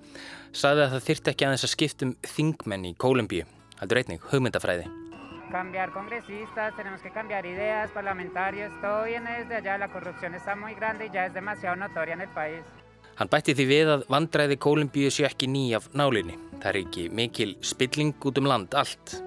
sagði 0.51 0.87
að 0.87 0.95
það 0.97 1.09
þyrtti 1.11 1.35
ekki 1.35 1.47
aðeins 1.47 1.67
að 1.69 1.77
skiptum 1.77 2.15
þingmenn 2.35 2.91
í 2.91 2.97
Kolumbíu, 2.99 3.47
heldur 3.79 4.03
einnig 4.03 4.31
hugmyndafræði. 4.33 5.06
Cambiar 5.51 5.93
congresistas, 5.93 6.75
tenemos 6.77 7.01
que 7.03 7.11
cambiar 7.11 7.47
ideas, 7.47 7.91
parlamentarios, 7.91 8.73
todo 8.81 9.05
viene 9.05 9.39
desde 9.39 9.57
allá, 9.57 9.79
la 9.79 9.89
corrupción 9.89 10.35
está 10.35 10.57
muy 10.57 10.75
grande 10.75 11.07
y 11.07 11.11
ya 11.11 11.27
es 11.27 11.35
demasiado 11.35 11.77
notoria 11.77 12.15
en 12.15 12.21
el 12.23 12.29
país. 12.29 12.63
Hann 13.17 13.31
bætti 13.33 13.55
því 13.57 13.65
við 13.65 13.91
að 13.95 14.03
vandræði 14.13 14.59
Kólumbíu 14.61 15.09
sé 15.09 15.25
ekki 15.25 15.49
ný 15.49 15.71
af 15.79 15.87
nálinni. 15.97 16.37
Það 16.61 16.69
er 16.69 16.79
ekki 16.83 17.05
mikil 17.09 17.55
spilling 17.65 18.13
út 18.29 18.37
um 18.43 18.51
land 18.51 18.77
allt. 18.77 19.26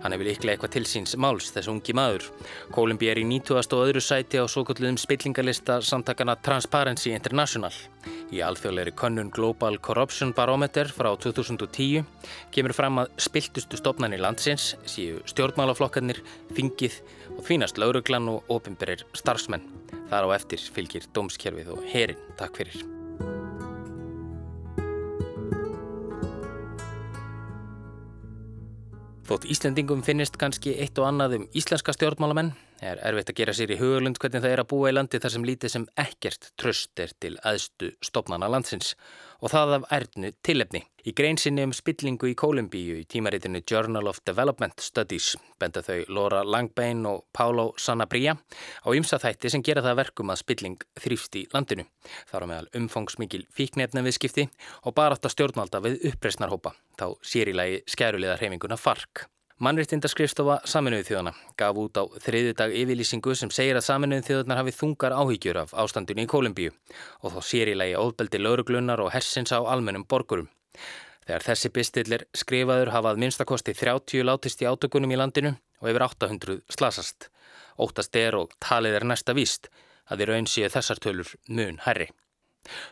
Hann 0.00 0.14
hefur 0.14 0.28
líklega 0.30 0.54
eitthvað 0.54 0.72
til 0.76 0.86
síns 0.88 1.16
máls, 1.20 1.50
þessu 1.52 1.74
ungi 1.74 1.94
maður. 1.96 2.26
Kólumbí 2.72 3.10
er 3.12 3.20
í 3.20 3.24
90. 3.28 3.74
og 3.76 3.82
öðru 3.84 4.02
sæti 4.04 4.40
á 4.40 4.44
svo 4.48 4.64
kalluðum 4.68 4.96
spillingalista 5.00 5.80
samtakana 5.84 6.38
Transparency 6.40 7.12
International. 7.12 7.74
Í 8.32 8.40
alþjóðleiri 8.46 8.94
könnun 8.96 9.32
Global 9.34 9.76
Corruption 9.82 10.32
Barometer 10.36 10.88
frá 10.94 11.10
2010 11.20 12.06
kemur 12.54 12.76
fram 12.76 13.02
að 13.02 13.12
spiltustu 13.20 13.80
stopnarnir 13.80 14.22
landsins 14.22 14.74
séu 14.88 15.20
stjórnmálaflokkarnir, 15.28 16.22
þingið 16.56 17.00
og 17.36 17.44
þvínast 17.44 17.82
lauruglan 17.82 18.30
og 18.32 18.54
ofinberir 18.56 19.04
starfsmenn. 19.12 19.66
Þar 20.08 20.30
á 20.32 20.36
eftir 20.38 20.64
fylgir 20.72 21.10
dómskerfið 21.14 21.76
og 21.76 21.84
herin. 21.92 22.24
Takk 22.40 22.62
fyrir. 22.62 22.99
Þótt 29.30 29.44
Íslendingum 29.46 30.00
finnist 30.02 30.34
kannski 30.42 30.72
eitt 30.82 30.96
og 30.98 31.04
annað 31.06 31.36
um 31.36 31.42
íslenska 31.54 31.92
stjórnmálamenn 31.94 32.48
er 32.80 33.00
erfitt 33.04 33.32
að 33.32 33.38
gera 33.40 33.54
sér 33.56 33.72
í 33.74 33.78
hugulund 33.80 34.18
hvernig 34.20 34.42
það 34.42 34.54
er 34.54 34.62
að 34.62 34.70
búa 34.72 34.90
í 34.90 34.94
landi 34.94 35.20
þar 35.20 35.34
sem 35.34 35.44
lítið 35.46 35.72
sem 35.74 35.86
ekkert 36.00 36.50
tröst 36.60 37.02
er 37.02 37.12
til 37.20 37.34
aðstu 37.46 37.90
stopnana 38.04 38.48
landsins 38.50 38.94
og 39.40 39.52
það 39.52 39.74
af 39.78 39.86
ærnu 39.96 40.32
tilefni. 40.44 40.82
Í 41.08 41.14
greinsinni 41.16 41.64
um 41.64 41.72
spillingu 41.72 42.28
í 42.28 42.36
Kólumbíu 42.36 42.98
í 43.00 43.06
tímaritinu 43.08 43.62
Journal 43.64 44.10
of 44.10 44.20
Development 44.28 44.84
Studies 44.84 45.32
benda 45.60 45.80
þau 45.84 46.04
Laura 46.12 46.42
Langbein 46.44 47.06
og 47.08 47.24
Paulo 47.36 47.70
Sanabria 47.80 48.36
á 48.36 48.88
ymsa 48.92 49.20
þætti 49.22 49.52
sem 49.52 49.64
gera 49.64 49.84
það 49.84 50.00
verkum 50.02 50.32
að 50.32 50.42
spilling 50.42 50.86
þrýfst 51.00 51.40
í 51.40 51.46
landinu. 51.54 51.88
Það 52.28 52.40
er 52.42 52.48
meðal 52.52 52.70
umfangsmikil 52.82 53.44
fíknefna 53.56 54.04
viðskipti 54.04 54.48
og 54.84 54.96
bara 54.96 55.16
átt 55.16 55.28
að 55.28 55.36
stjórnvalda 55.38 55.84
við 55.88 56.00
uppreysnarhópa, 56.12 56.76
þá 57.00 57.06
sér 57.24 57.52
í 57.52 57.56
lagi 57.56 57.84
skæruliða 57.88 58.40
hreyfinguna 58.40 58.80
FARC. 58.80 59.28
Mannréttindaskrifstofa 59.60 60.54
Saminuðu 60.64 61.04
þjóðana 61.04 61.34
gaf 61.60 61.76
út 61.82 61.98
á 62.00 62.08
þriði 62.24 62.54
dag 62.56 62.70
yfirlýsingu 62.72 63.34
sem 63.36 63.50
segir 63.52 63.76
að 63.76 63.84
Saminuðu 63.84 64.24
þjóðanar 64.24 64.60
hafi 64.62 64.72
þungar 64.72 65.12
áhyggjur 65.12 65.58
af 65.60 65.74
ástandinu 65.82 66.24
í 66.24 66.30
Kólumbíu 66.32 66.70
og 67.20 67.34
þó 67.34 67.42
sér 67.44 67.68
í 67.68 67.74
lagi 67.76 67.98
óðbeldi 68.00 68.40
lauruglunar 68.40 69.02
og 69.04 69.10
hersins 69.12 69.52
á 69.52 69.60
almennum 69.60 70.06
borgurum. 70.08 70.48
Þegar 71.26 71.44
þessi 71.44 71.72
bistillir 71.76 72.24
skrifaður 72.32 72.94
hafað 72.94 73.20
minnstakosti 73.20 73.76
30 73.76 74.24
látist 74.30 74.64
í 74.64 74.70
átökunum 74.70 75.12
í 75.12 75.20
landinu 75.20 75.52
og 75.52 75.92
yfir 75.92 76.06
800 76.08 76.56
slasast. 76.72 77.28
Óttast 77.76 78.16
er 78.16 78.40
og 78.40 78.56
talið 78.64 78.96
er 78.96 79.08
næsta 79.12 79.36
víst 79.36 79.68
að 80.08 80.24
þeir 80.24 80.32
raun 80.32 80.48
séu 80.48 80.72
þessar 80.72 81.04
tölur 81.04 81.36
mun 81.52 81.82
herri. 81.84 82.08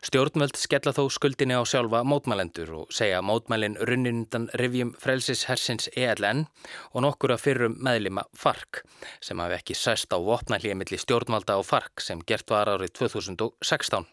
Stjórnvöld 0.07 0.57
skella 0.57 0.93
þó 0.97 1.03
skuldinni 1.13 1.57
á 1.59 1.63
sjálfa 1.69 2.01
mótmælendur 2.09 2.71
og 2.81 2.95
segja 2.99 3.21
mótmælin 3.31 3.77
runnindan 3.91 4.49
rivjum 4.61 4.95
frelsis 5.03 5.45
hersins 5.51 5.91
ELN 5.95 6.47
og 6.93 7.05
nokkura 7.05 7.37
fyrrum 7.41 7.77
meðlima 7.85 8.25
FARC 8.45 8.83
sem 9.21 9.45
hafi 9.45 9.59
ekki 9.61 9.79
sæst 9.79 10.15
á 10.15 10.19
vopnælíði 10.19 10.79
millir 10.81 11.05
stjórnvalda 11.05 11.59
á 11.59 11.63
FARC 11.73 12.07
sem 12.09 12.25
gert 12.27 12.49
var 12.55 12.73
árið 12.75 12.95
2016. 13.03 14.09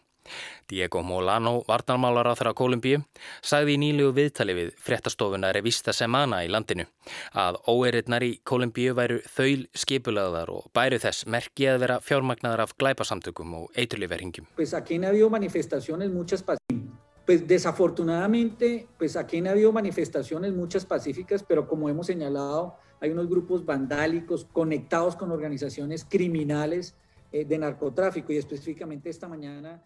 Diego 0.68 1.02
Molano, 1.02 1.62
varnarmálar 1.68 2.30
á 2.30 2.34
þeirra 2.34 2.54
Kolumbíu, 2.58 3.02
sagði 3.42 3.76
í 3.76 3.80
nýlu 3.82 4.10
viðtali 4.16 4.56
við 4.56 4.72
fréttastofuna 4.82 5.52
Revista 5.54 5.94
Semana 5.96 6.42
í 6.44 6.50
landinu 6.50 6.86
að 7.34 7.60
óeirritnar 7.70 8.26
í 8.26 8.32
Kolumbíu 8.44 8.96
væru 8.98 9.20
þaul 9.36 9.66
skipulaðar 9.76 10.52
og 10.54 10.70
bæru 10.74 10.98
þess 11.02 11.26
merki 11.30 11.70
að 11.70 11.82
vera 11.86 12.00
fjármagnaðar 12.02 12.66
af 12.66 12.76
glæpasamtökum 12.78 13.54
og 13.62 13.78
eiturliverhingjum. 13.78 14.46
Pues 17.26 17.44
desafortunadamente, 17.48 18.86
pues 18.96 19.16
aquí 19.16 19.38
han 19.38 19.48
habido 19.48 19.72
manifestaciones 19.72 20.52
muchas 20.52 20.86
pacíficas, 20.86 21.42
pero 21.42 21.66
como 21.66 21.88
hemos 21.88 22.06
señalado, 22.06 22.76
hay 23.00 23.10
unos 23.10 23.28
grupos 23.28 23.66
vandálicos 23.66 24.46
conectados 24.52 25.16
con 25.16 25.32
organizaciones 25.32 26.04
criminales 26.04 26.94
de 27.32 27.58
narkotráfico 27.58 28.32
y 28.32 28.38
específicamente 28.38 29.10
esta 29.10 29.28
mañana 29.28 29.82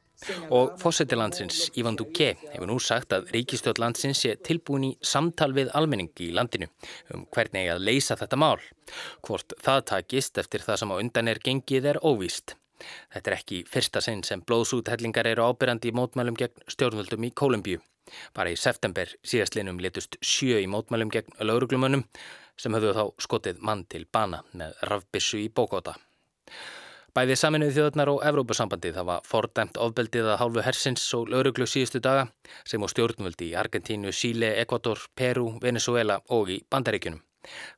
Og 0.50 0.76
fósetilandsins 0.76 1.70
Ívan 1.80 1.97
Duque 1.97 2.37
hefur 2.52 2.68
nú 2.68 2.76
sagt 2.85 3.14
að 3.16 3.30
ríkistjóð 3.35 3.78
landsins 3.80 4.20
sé 4.20 4.35
tilbúin 4.49 4.85
í 4.85 4.90
samtal 5.12 5.54
við 5.56 5.70
almenningi 5.78 6.26
í 6.28 6.35
landinu 6.37 6.68
um 7.14 7.23
hvernig 7.32 7.70
að 7.73 7.85
leysa 7.88 8.18
þetta 8.20 8.38
mál. 8.42 8.61
Hvort 9.25 9.54
það 9.64 9.80
takist 9.92 10.40
eftir 10.42 10.66
það 10.66 10.80
sem 10.82 10.92
á 10.92 10.97
undan 11.00 11.30
er 11.32 11.40
gengið 11.47 11.88
er 11.94 12.00
óvíst. 12.04 12.56
Þetta 13.14 13.30
er 13.30 13.37
ekki 13.38 13.62
fyrsta 13.68 14.02
sinn 14.04 14.20
sem 14.26 14.44
blóðsúthellingar 14.44 15.30
eru 15.30 15.49
ábyrjandi 15.49 15.88
í 15.88 15.97
mótmælum 15.97 16.37
gegn 16.37 16.68
stjórnvöldum 16.68 17.25
í 17.25 17.32
Kólumbíu. 17.40 17.80
Bara 18.37 18.52
í 18.52 18.61
september 18.61 19.09
síðastlinum 19.25 19.80
letust 19.80 20.20
sjö 20.20 20.61
í 20.61 20.68
mótmælum 20.68 21.12
gegn 21.12 21.37
lauruglumönnum 21.40 22.04
sem 22.61 22.76
höfðu 22.76 22.92
þá 22.97 23.25
skotið 23.25 23.64
mann 23.64 23.87
til 23.88 24.04
bana 24.04 24.44
með 24.52 24.76
rafbissu 24.90 25.40
í 25.40 25.49
Bókóta. 25.49 25.97
Bæði 27.11 27.35
saminuð 27.35 27.73
þjóðnar 27.75 28.11
og 28.12 28.21
Evrópusambandið 28.23 28.99
hafa 29.00 29.17
fordæmt 29.26 29.79
ofbeldið 29.83 30.29
að 30.31 30.37
hálfu 30.45 30.62
hersins 30.62 31.07
og 31.19 31.33
lauruglu 31.33 31.67
síðustu 31.67 31.99
daga 32.05 32.29
sem 32.62 32.79
á 32.79 32.87
stjórnvöldi 32.93 33.49
í 33.50 33.57
Argentínu, 33.59 34.12
Síle, 34.14 34.52
Ekvator, 34.62 35.02
Peru, 35.19 35.49
Venezuela 35.62 36.21
og 36.31 36.52
í 36.55 36.61
Bandaríkunum. 36.71 37.19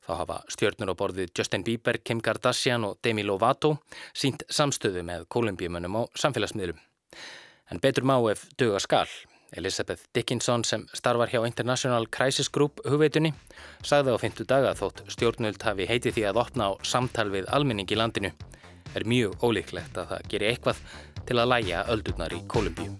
Þá 0.05 0.11
hafa 0.19 0.37
stjórnur 0.53 0.93
á 0.93 0.95
borðið 0.99 1.33
Justin 1.33 1.65
Bieber, 1.65 1.97
Kim 2.05 2.21
Kardashian 2.21 2.85
og 2.85 2.99
Demi 3.01 3.25
Lovato 3.25 3.79
sínt 4.13 4.45
samstöðu 4.53 5.01
með 5.07 5.25
kolumbíumönnum 5.33 5.97
á 5.97 6.01
samfélagsmiðlum. 6.13 6.77
En 7.73 7.81
betur 7.81 8.05
má 8.05 8.19
ef 8.29 8.45
döga 8.59 8.83
skal. 8.85 9.07
Elizabeth 9.57 10.05
Dickinson 10.13 10.61
sem 10.65 10.85
starfar 10.93 11.33
hjá 11.33 11.41
International 11.47 12.05
Crisis 12.05 12.53
Group 12.53 12.85
hugveitunni 12.85 13.33
sagði 13.81 14.13
á 14.13 14.17
50 14.21 14.49
daga 14.49 14.77
þótt 14.77 15.07
stjórnvöld 15.13 15.61
hafi 15.65 15.89
heitið 15.89 16.19
því 16.19 16.29
að 16.29 16.41
opna 16.45 16.69
á 16.69 16.71
samtal 16.85 17.31
við 17.33 17.49
almenning 17.49 17.89
í 17.89 17.97
landinu 17.97 18.33
er 18.95 19.07
mjög 19.09 19.41
ólíklegt 19.43 19.97
að 19.97 20.13
það 20.13 20.29
gerir 20.33 20.53
eitthvað 20.53 20.83
til 21.23 21.39
að 21.39 21.49
læja 21.53 21.83
öldurnar 21.93 22.35
í 22.35 22.43
Kolumbíu. 22.51 22.93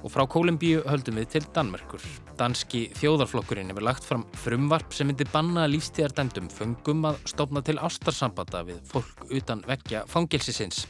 Og 0.00 0.08
frá 0.08 0.24
Kólumbíu 0.24 0.80
höldum 0.88 1.18
við 1.20 1.34
til 1.36 1.44
Danmörkur. 1.54 2.04
Danski 2.40 2.86
þjóðarflokkurinn 2.96 3.68
hefur 3.68 3.84
lagt 3.84 4.06
fram 4.08 4.24
frumvarp 4.40 4.94
sem 4.96 5.10
myndi 5.10 5.26
banna 5.28 5.66
lífstíðardæmdum 5.68 6.48
fungum 6.54 7.04
að 7.10 7.20
stopna 7.28 7.60
til 7.62 7.76
ástarsambanda 7.76 8.64
við 8.64 8.80
fólk 8.88 9.28
utan 9.28 9.60
vekja 9.68 10.06
fangilsisins. 10.08 10.86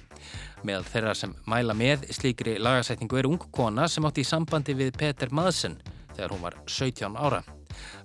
Með 0.66 0.84
þeirra 0.92 1.14
sem 1.16 1.32
mæla 1.48 1.74
með 1.76 2.06
slíkri 2.12 2.58
lagasætningu 2.60 3.18
er 3.20 3.28
ung 3.30 3.40
kona 3.52 3.88
sem 3.88 4.04
átti 4.04 4.24
í 4.24 4.28
sambandi 4.28 4.76
við 4.76 4.92
Peter 5.00 5.32
Madsen 5.32 5.78
þegar 6.14 6.34
hún 6.34 6.44
var 6.44 6.56
17 6.68 7.16
ára. 7.16 7.42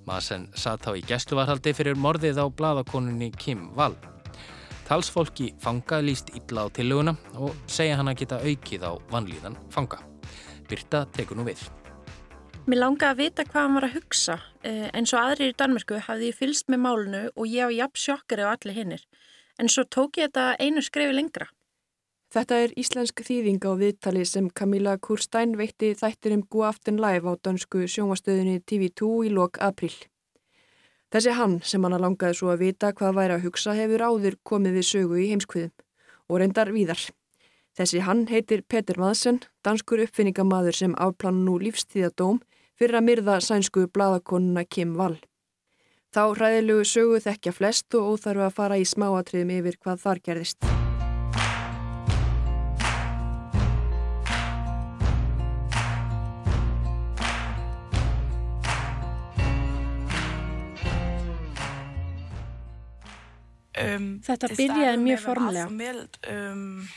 Madsen 0.07 0.49
satt 0.55 0.85
þá 0.85 0.91
í 0.95 1.05
gæsluvarhaldi 1.09 1.73
fyrir 1.75 1.97
morðið 1.99 2.39
á 2.39 2.45
bladakonunni 2.47 3.31
Kim 3.35 3.71
Wall. 3.75 3.97
Talsfólki 4.85 5.49
fanga 5.59 5.97
líst 6.05 6.29
illa 6.37 6.65
á 6.65 6.69
tillöguna 6.69 7.15
og 7.41 7.55
segja 7.65 7.97
hann 7.97 8.11
að 8.11 8.19
geta 8.21 8.37
aukið 8.43 8.85
á 8.85 8.91
vanlíðan 9.09 9.57
fanga. 9.73 9.97
Birta 10.69 11.07
tekur 11.15 11.39
nú 11.39 11.47
við. 11.47 11.63
Mér 12.65 12.79
langaði 12.81 13.11
að 13.11 13.19
vita 13.19 13.43
hvað 13.45 13.61
hann 13.61 13.75
var 13.77 13.85
að 13.85 13.95
hugsa. 13.99 14.35
En 14.65 15.05
svo 15.05 15.19
aðrir 15.21 15.51
í 15.51 15.57
Danmörku 15.57 15.99
hafði 16.07 16.31
ég 16.31 16.37
fylst 16.37 16.69
með 16.69 16.81
málunu 16.85 17.23
og 17.35 17.49
ég 17.49 17.65
á 17.65 17.69
jafn 17.73 18.01
sjokkari 18.05 18.45
á 18.45 18.53
allir 18.53 18.77
hinnir. 18.77 19.03
En 19.61 19.69
svo 19.69 19.85
tók 19.85 20.17
ég 20.17 20.31
þetta 20.31 20.55
einu 20.61 20.81
skrefi 20.85 21.13
lengra. 21.13 21.49
Þetta 22.35 22.55
er 22.65 22.73
íslensk 22.75 23.21
þýðing 23.23 23.63
á 23.63 23.71
viðtali 23.79 24.25
sem 24.27 24.49
Camilla 24.51 24.97
Kurstein 24.99 25.53
veitti 25.55 25.93
þættir 25.95 26.33
um 26.35 26.41
Go 26.51 26.65
Aften 26.67 26.97
Live 26.99 27.31
á 27.31 27.39
dansku 27.39 27.85
sjónvastöðinni 27.87 28.59
TV2 28.67 29.11
í 29.23 29.31
lok 29.31 29.55
april. 29.63 29.93
Þessi 31.15 31.31
hann 31.37 31.61
sem 31.63 31.87
hann 31.87 31.95
langaði 31.95 32.35
svo 32.35 32.51
að 32.51 32.65
vita 32.65 32.91
hvað 32.91 33.15
væri 33.21 33.37
að 33.37 33.47
hugsa 33.47 33.77
hefur 33.79 34.03
áður 34.03 34.35
komið 34.43 34.75
við 34.81 34.87
sögu 34.89 35.21
í 35.23 35.29
heimskviðum 35.31 35.71
og 36.27 36.43
reyndar 36.43 36.75
víðar. 36.75 37.07
Þessi 37.79 38.03
hann 38.03 38.27
heitir 38.27 38.67
Peter 38.67 38.99
Madsen, 38.99 39.39
danskur 39.63 40.03
uppfinningamadur 40.03 40.75
sem 40.75 40.99
afplann 40.99 41.45
nú 41.47 41.55
lífstíðadóm 41.63 42.43
fyrir 42.75 42.99
að 42.99 43.07
myrða 43.13 43.39
sænsku 43.39 43.87
bladakonuna 43.87 44.67
Kim 44.67 44.97
Wall. 44.99 45.21
Þá 46.11 46.35
ræðilugu 46.35 46.83
sögu 46.83 47.23
þekkja 47.23 47.55
flest 47.55 47.95
og 47.95 48.17
óþarfu 48.17 48.49
að 48.49 48.57
fara 48.59 48.79
í 48.79 48.83
smáatriðum 48.83 49.61
yfir 49.61 49.79
hvað 49.79 50.03
þar 50.03 50.27
gerðist. 50.27 50.74
Um, 63.75 64.07
Þetta 64.23 64.49
byrjaði 64.55 64.99
mjög 65.03 65.19
formulega. 65.25 65.67
Um, 66.31 66.87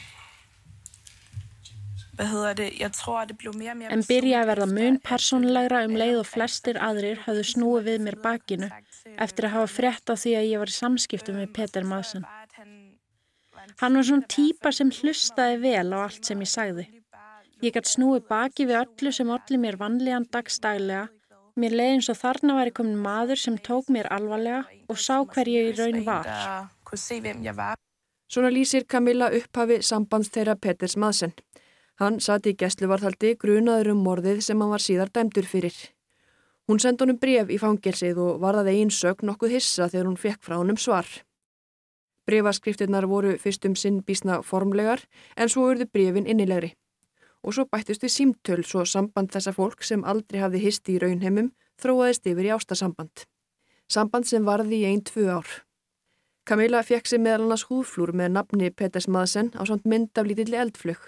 en 2.19 4.05
byrjaði 4.07 4.39
að 4.39 4.51
verða 4.51 4.69
mun 4.71 4.99
persónlegra 5.07 5.85
um 5.87 5.97
leið 5.99 6.21
og 6.21 6.27
flestir 6.27 6.79
aðrir 6.83 7.23
hafðu 7.27 7.45
snúið 7.53 7.91
við 7.91 8.05
mér 8.07 8.19
bakinu 8.23 8.71
eftir 9.19 9.49
að 9.49 9.55
hafa 9.57 9.73
frétt 9.75 10.11
á 10.11 10.15
því 10.19 10.35
að 10.39 10.49
ég 10.51 10.63
var 10.63 10.73
í 10.73 10.77
samskiptum 10.77 11.39
með 11.39 11.53
Peter 11.59 11.87
Madsen. 11.87 12.27
Hann 13.79 13.99
var 13.99 14.07
svona 14.07 14.31
típa 14.31 14.73
sem 14.75 14.91
hlustaði 14.95 15.61
vel 15.63 15.95
á 15.95 15.99
allt 16.07 16.27
sem 16.27 16.43
ég 16.43 16.51
sagði. 16.51 16.89
Ég 17.63 17.75
gæti 17.75 17.97
snúið 17.97 18.27
baki 18.31 18.67
við 18.71 18.81
öllu 18.85 19.15
sem 19.15 19.31
allir 19.35 19.63
mér 19.63 19.79
vanlíðan 19.81 20.29
dagstaglega 20.31 21.09
Mér 21.59 21.75
leiði 21.75 21.95
eins 21.97 22.07
og 22.13 22.19
þarna 22.21 22.55
væri 22.55 22.71
komin 22.71 22.99
maður 23.03 23.41
sem 23.43 23.57
tók 23.59 23.89
mér 23.91 24.07
alvarlega 24.15 24.61
og 24.93 24.99
sá 25.03 25.17
hver 25.27 25.49
ég 25.51 25.73
í 25.73 25.75
raun 25.75 26.05
var. 26.07 26.29
Svona 28.31 28.53
lýsir 28.55 28.87
Camilla 28.87 29.33
upphafi 29.35 29.81
sambands 29.83 30.31
þeirra 30.31 30.55
Peters 30.55 30.95
Madsen. 30.97 31.35
Hann 31.99 32.21
sati 32.23 32.53
í 32.55 32.59
gæsluvarðhaldi 32.63 33.35
grunaður 33.43 33.91
um 33.97 34.05
morðið 34.07 34.45
sem 34.47 34.63
hann 34.63 34.71
var 34.71 34.85
síðar 34.85 35.11
dæmdur 35.11 35.51
fyrir. 35.51 35.75
Hún 36.71 36.79
sendi 36.79 37.03
honum 37.03 37.19
bref 37.19 37.51
í 37.51 37.59
fangelsið 37.59 38.21
og 38.23 38.43
varðaði 38.45 38.79
einsög 38.85 39.27
nokkuð 39.27 39.57
hissa 39.59 39.89
þegar 39.91 40.13
hún 40.13 40.21
fekk 40.21 40.45
frá 40.47 40.61
honum 40.61 40.79
svar. 40.79 41.09
Brefaskriftirnar 42.29 43.09
voru 43.11 43.35
fyrst 43.43 43.67
um 43.67 43.75
sinn 43.75 44.05
bísna 44.07 44.45
formlegar 44.47 45.03
en 45.35 45.51
svo 45.51 45.73
urðu 45.73 45.91
brefin 45.91 46.29
innilegri 46.29 46.77
og 47.49 47.57
svo 47.57 47.65
bættist 47.65 48.03
við 48.05 48.13
símtöl 48.13 48.61
svo 48.61 48.85
samband 48.85 49.33
þessa 49.33 49.55
fólk 49.57 49.81
sem 49.87 50.05
aldrei 50.05 50.43
hafði 50.43 50.61
histi 50.67 50.99
í 50.99 51.01
raunheimum 51.01 51.49
þróaðist 51.81 52.27
yfir 52.29 52.51
í 52.51 52.53
ástasamband. 52.53 53.25
Samband 53.89 54.29
sem 54.29 54.45
varði 54.45 54.83
í 54.83 54.89
einn 54.91 55.01
tvö 55.09 55.25
ár. 55.39 55.49
Camilla 56.49 56.83
fekk 56.85 57.09
sig 57.09 57.23
meðal 57.25 57.47
annars 57.47 57.65
húðflúr 57.71 58.13
með 58.17 58.35
nafni 58.35 58.69
Peters 58.73 59.09
Madsen 59.09 59.49
á 59.57 59.65
samt 59.69 59.89
mynd 59.89 60.13
af 60.21 60.29
lítilli 60.29 60.61
eldflög. 60.61 61.01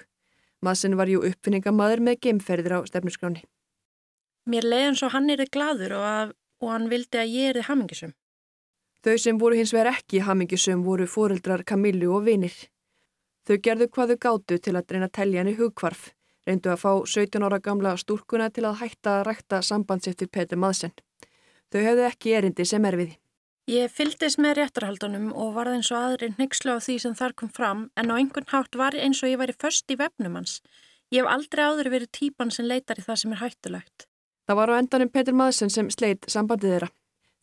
Madsen 0.65 0.97
var 0.97 1.13
jú 1.13 1.21
uppfinningamadur 1.29 2.01
með 2.05 2.21
geimferðir 2.25 2.77
á 2.77 2.81
stefnuskráni. 2.89 3.45
Mér 4.49 4.65
leiðan 4.65 4.97
svo 4.97 5.11
hann 5.13 5.29
erið 5.33 5.53
gladur 5.53 5.97
og, 5.97 6.05
að, 6.05 6.33
og 6.65 6.73
hann 6.73 6.89
vildi 6.93 7.21
að 7.21 7.35
ég 7.35 7.53
erið 7.53 7.69
hamingisum. 7.69 8.15
Þau 9.05 9.17
sem 9.21 9.41
voru 9.41 9.57
hins 9.57 9.73
vegar 9.73 9.93
ekki 9.93 10.25
hamingisum 10.25 10.85
voru 10.85 11.09
fóreldrar 11.09 11.65
Camillu 11.69 12.13
og 12.17 12.25
vinir. 12.29 12.57
Þau 13.49 13.57
gerðu 13.65 13.89
hvað 13.93 14.15
þau 14.15 14.23
gátu 14.25 14.61
til 14.61 14.77
að 14.77 14.93
reyna 14.93 15.09
að 15.09 15.17
telja 15.21 15.41
henni 15.41 15.57
hugkvarf 15.57 16.11
reyndu 16.49 16.73
að 16.73 16.83
fá 16.83 16.93
17 17.07 17.47
ára 17.47 17.59
gamla 17.63 17.97
stúrkuna 18.01 18.51
til 18.51 18.67
að 18.69 18.81
hætta 18.83 19.19
að 19.19 19.27
rækta 19.29 19.63
sambandsitt 19.63 20.23
við 20.23 20.31
Petur 20.37 20.61
Madsen. 20.61 20.95
Þau 21.71 21.81
hefðu 21.87 22.07
ekki 22.09 22.37
erindi 22.37 22.67
sem 22.67 22.85
erfiði. 22.85 23.19
Ég 23.71 23.93
fyldist 23.95 24.41
með 24.43 24.57
réttarhaldunum 24.59 25.29
og 25.31 25.53
varði 25.55 25.77
eins 25.79 25.91
og 25.93 25.99
aðri 26.01 26.31
neykslu 26.39 26.75
á 26.75 26.79
því 26.83 26.97
sem 27.05 27.13
þar 27.15 27.35
kom 27.39 27.51
fram 27.55 27.83
en 27.95 28.11
á 28.11 28.19
einhvern 28.19 28.49
hátt 28.51 28.75
var 28.75 28.97
eins 28.99 29.21
og 29.23 29.31
ég 29.31 29.39
væri 29.39 29.55
först 29.55 29.93
í 29.93 29.99
vefnum 30.01 30.39
hans. 30.41 30.57
Ég 31.13 31.23
hef 31.23 31.31
aldrei 31.31 31.63
áður 31.69 31.91
verið 31.93 32.11
típan 32.17 32.51
sem 32.51 32.67
leitar 32.67 32.99
í 32.99 33.05
það 33.07 33.21
sem 33.23 33.37
er 33.37 33.43
hættulegt. 33.45 34.07
Það 34.49 34.59
var 34.59 34.73
á 34.75 34.81
endanum 34.81 35.13
Petur 35.15 35.37
Madsen 35.39 35.71
sem 35.71 35.91
sleit 35.95 36.27
sambandið 36.27 36.75
þeirra. 36.75 36.91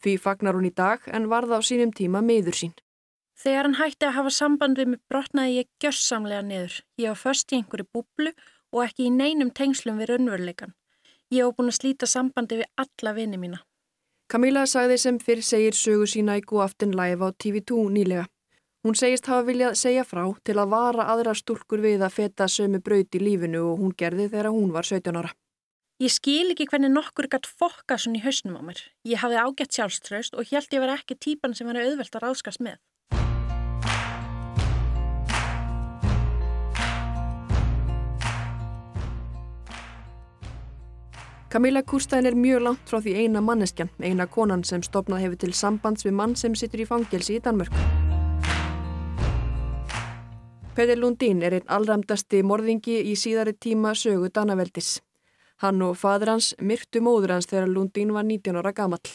Því 0.03 0.17
fagnar 0.19 0.57
hún 0.57 0.67
í 0.67 0.73
dag 0.75 1.07
en 1.07 1.29
varða 1.31 1.59
á 1.59 1.61
sínum 1.63 1.93
tíma 1.95 2.19
meður 2.25 2.59
sín. 2.59 2.75
Þegar 3.37 3.69
hann 3.69 3.77
hætti 3.77 4.07
að 4.09 4.15
hafa 4.17 4.33
samband 4.33 4.79
við 4.81 4.91
mig 4.91 5.01
brotnaði 5.07 5.59
ég 5.61 5.69
gjörsamlega 5.79 6.43
niður. 6.43 6.79
Ég 6.97 7.13
var 7.13 7.21
först 7.21 7.53
í 7.53 7.59
einhverju 7.61 7.87
búblu 7.93 8.33
og 8.73 8.83
ekki 8.85 9.07
í 9.07 9.13
neinum 9.13 9.51
tengslum 9.51 9.99
við 10.01 10.13
raunveruleikan. 10.13 10.73
Ég 11.31 11.43
hef 11.43 11.57
búin 11.57 11.71
að 11.71 11.79
slíta 11.79 12.07
sambandi 12.07 12.61
við 12.61 12.69
alla 12.83 13.13
vini 13.17 13.39
mína. 13.39 13.59
Camilla 14.27 14.65
sagði 14.67 14.97
sem 14.99 15.19
fyrr 15.23 15.43
segir 15.43 15.75
sögu 15.75 16.07
sína 16.07 16.37
í 16.39 16.43
góaftin 16.43 16.95
live 16.95 17.23
á 17.23 17.31
TV2 17.31 17.87
nýlega. 17.95 18.25
Hún 18.83 18.95
segist 18.95 19.27
hafa 19.27 19.43
viljað 19.47 19.77
segja 19.79 20.03
frá 20.07 20.23
til 20.47 20.57
að 20.59 20.71
vara 20.71 21.07
aðra 21.11 21.33
stúlkur 21.35 21.81
við 21.83 22.03
að 22.03 22.15
feta 22.19 22.47
sömu 22.47 22.79
braut 22.83 23.15
í 23.15 23.21
lífinu 23.23 23.63
og 23.71 23.81
hún 23.81 23.95
gerði 23.97 24.29
þegar 24.31 24.51
hún 24.55 24.71
var 24.75 24.87
17 24.87 25.19
ára. 25.19 25.31
Ég 25.97 26.13
skil 26.13 26.51
ekki 26.53 26.67
hvernig 26.69 26.93
nokkur 26.93 27.25
gætt 27.31 27.47
fokka 27.49 27.97
svona 27.97 28.19
í 28.19 28.23
hausnum 28.23 28.59
á 28.59 28.63
mér. 28.67 28.83
Ég 29.07 29.23
hafði 29.23 29.41
ágætt 29.41 29.73
sjálfströst 29.79 30.35
og 30.37 30.51
held 30.51 30.75
ég 30.75 30.83
verið 30.83 30.99
ekki 30.99 31.17
típan 31.17 31.55
sem 31.57 31.67
var 31.67 31.79
auðvelt 31.81 32.19
að 32.19 32.23
ráðskast 32.27 32.61
með. 32.61 32.77
Camilla 41.49 41.81
Kurstein 41.83 42.25
er 42.25 42.35
mjög 42.35 42.59
langt 42.59 42.89
frá 42.91 42.99
því 42.99 43.13
eina 43.21 43.39
manneskjan, 43.39 43.87
eina 44.03 44.25
konan 44.27 44.65
sem 44.67 44.81
stopnað 44.83 45.21
hefur 45.23 45.39
til 45.39 45.53
sambands 45.55 46.03
við 46.03 46.15
mann 46.19 46.33
sem 46.35 46.55
situr 46.59 46.81
í 46.83 46.85
fangelsi 46.89 47.37
í 47.37 47.43
Danmörk. 47.45 47.77
Petur 50.75 50.99
Lundin 50.99 51.39
er 51.47 51.55
einn 51.55 51.71
allramdasti 51.71 52.41
morðingi 52.43 52.97
í 52.99 53.13
síðari 53.15 53.53
tíma 53.55 53.93
sögu 53.95 54.27
Danaveldis. 54.27 54.97
Hann 55.63 55.79
og 55.81 55.95
fadur 55.97 56.33
hans 56.33 56.49
myrktu 56.59 56.99
móður 57.01 57.37
hans 57.37 57.47
þegar 57.47 57.71
Lundin 57.71 58.11
var 58.13 58.27
19 58.27 58.59
ára 58.59 58.73
gamall. 58.75 59.13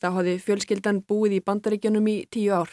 Þá 0.00 0.08
hafði 0.16 0.38
fjölskyldan 0.40 1.02
búið 1.04 1.36
í 1.36 1.42
bandaríkjunum 1.44 2.08
í 2.14 2.16
tíu 2.32 2.56
ár. 2.56 2.72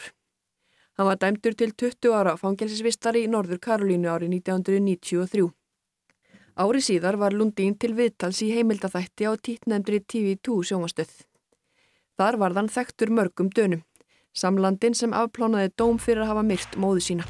Hann 0.96 1.10
var 1.10 1.20
dæmdur 1.20 1.52
til 1.52 1.76
20 1.76 2.16
ára 2.16 2.34
fangelsisvistar 2.40 3.20
í 3.20 3.26
Norður 3.28 3.60
Karolínu 3.60 4.08
árið 4.08 4.38
1993. 4.40 5.52
Ári 6.54 6.78
síðar 6.78 7.16
var 7.18 7.34
Lundín 7.34 7.72
til 7.74 7.96
viðtals 7.98 8.38
í 8.46 8.52
heimildathætti 8.54 9.26
á 9.26 9.34
títnefndri 9.34 9.98
TV2 10.06 10.60
sjóngastöð. 10.68 11.10
Þar 12.14 12.36
var 12.38 12.52
þann 12.54 12.68
þekktur 12.70 13.10
mörgum 13.10 13.48
dönum, 13.50 13.80
samlandin 14.30 14.94
sem 14.94 15.10
afplánaði 15.10 15.72
dóm 15.74 15.98
fyrir 15.98 16.22
að 16.22 16.30
hafa 16.30 16.44
myrt 16.46 16.76
móðu 16.78 17.02
sína. 17.02 17.26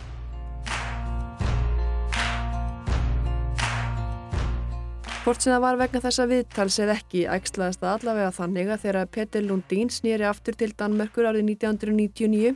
Hvort 5.24 5.40
sem 5.40 5.54
það 5.54 5.64
var 5.64 5.80
vegna 5.80 6.02
þessa 6.04 6.26
viðtals 6.28 6.76
eða 6.84 6.98
ekki 6.98 7.22
ægslaðast 7.24 7.80
það 7.80 7.94
allavega 7.94 8.34
þannig 8.42 8.74
að 8.74 8.82
þegar 8.82 9.08
Petur 9.16 9.46
Lundín 9.48 9.88
snýri 9.88 10.28
aftur 10.28 10.60
til 10.60 10.74
Danmörkur 10.76 11.30
árið 11.30 11.48
1999, 11.48 12.52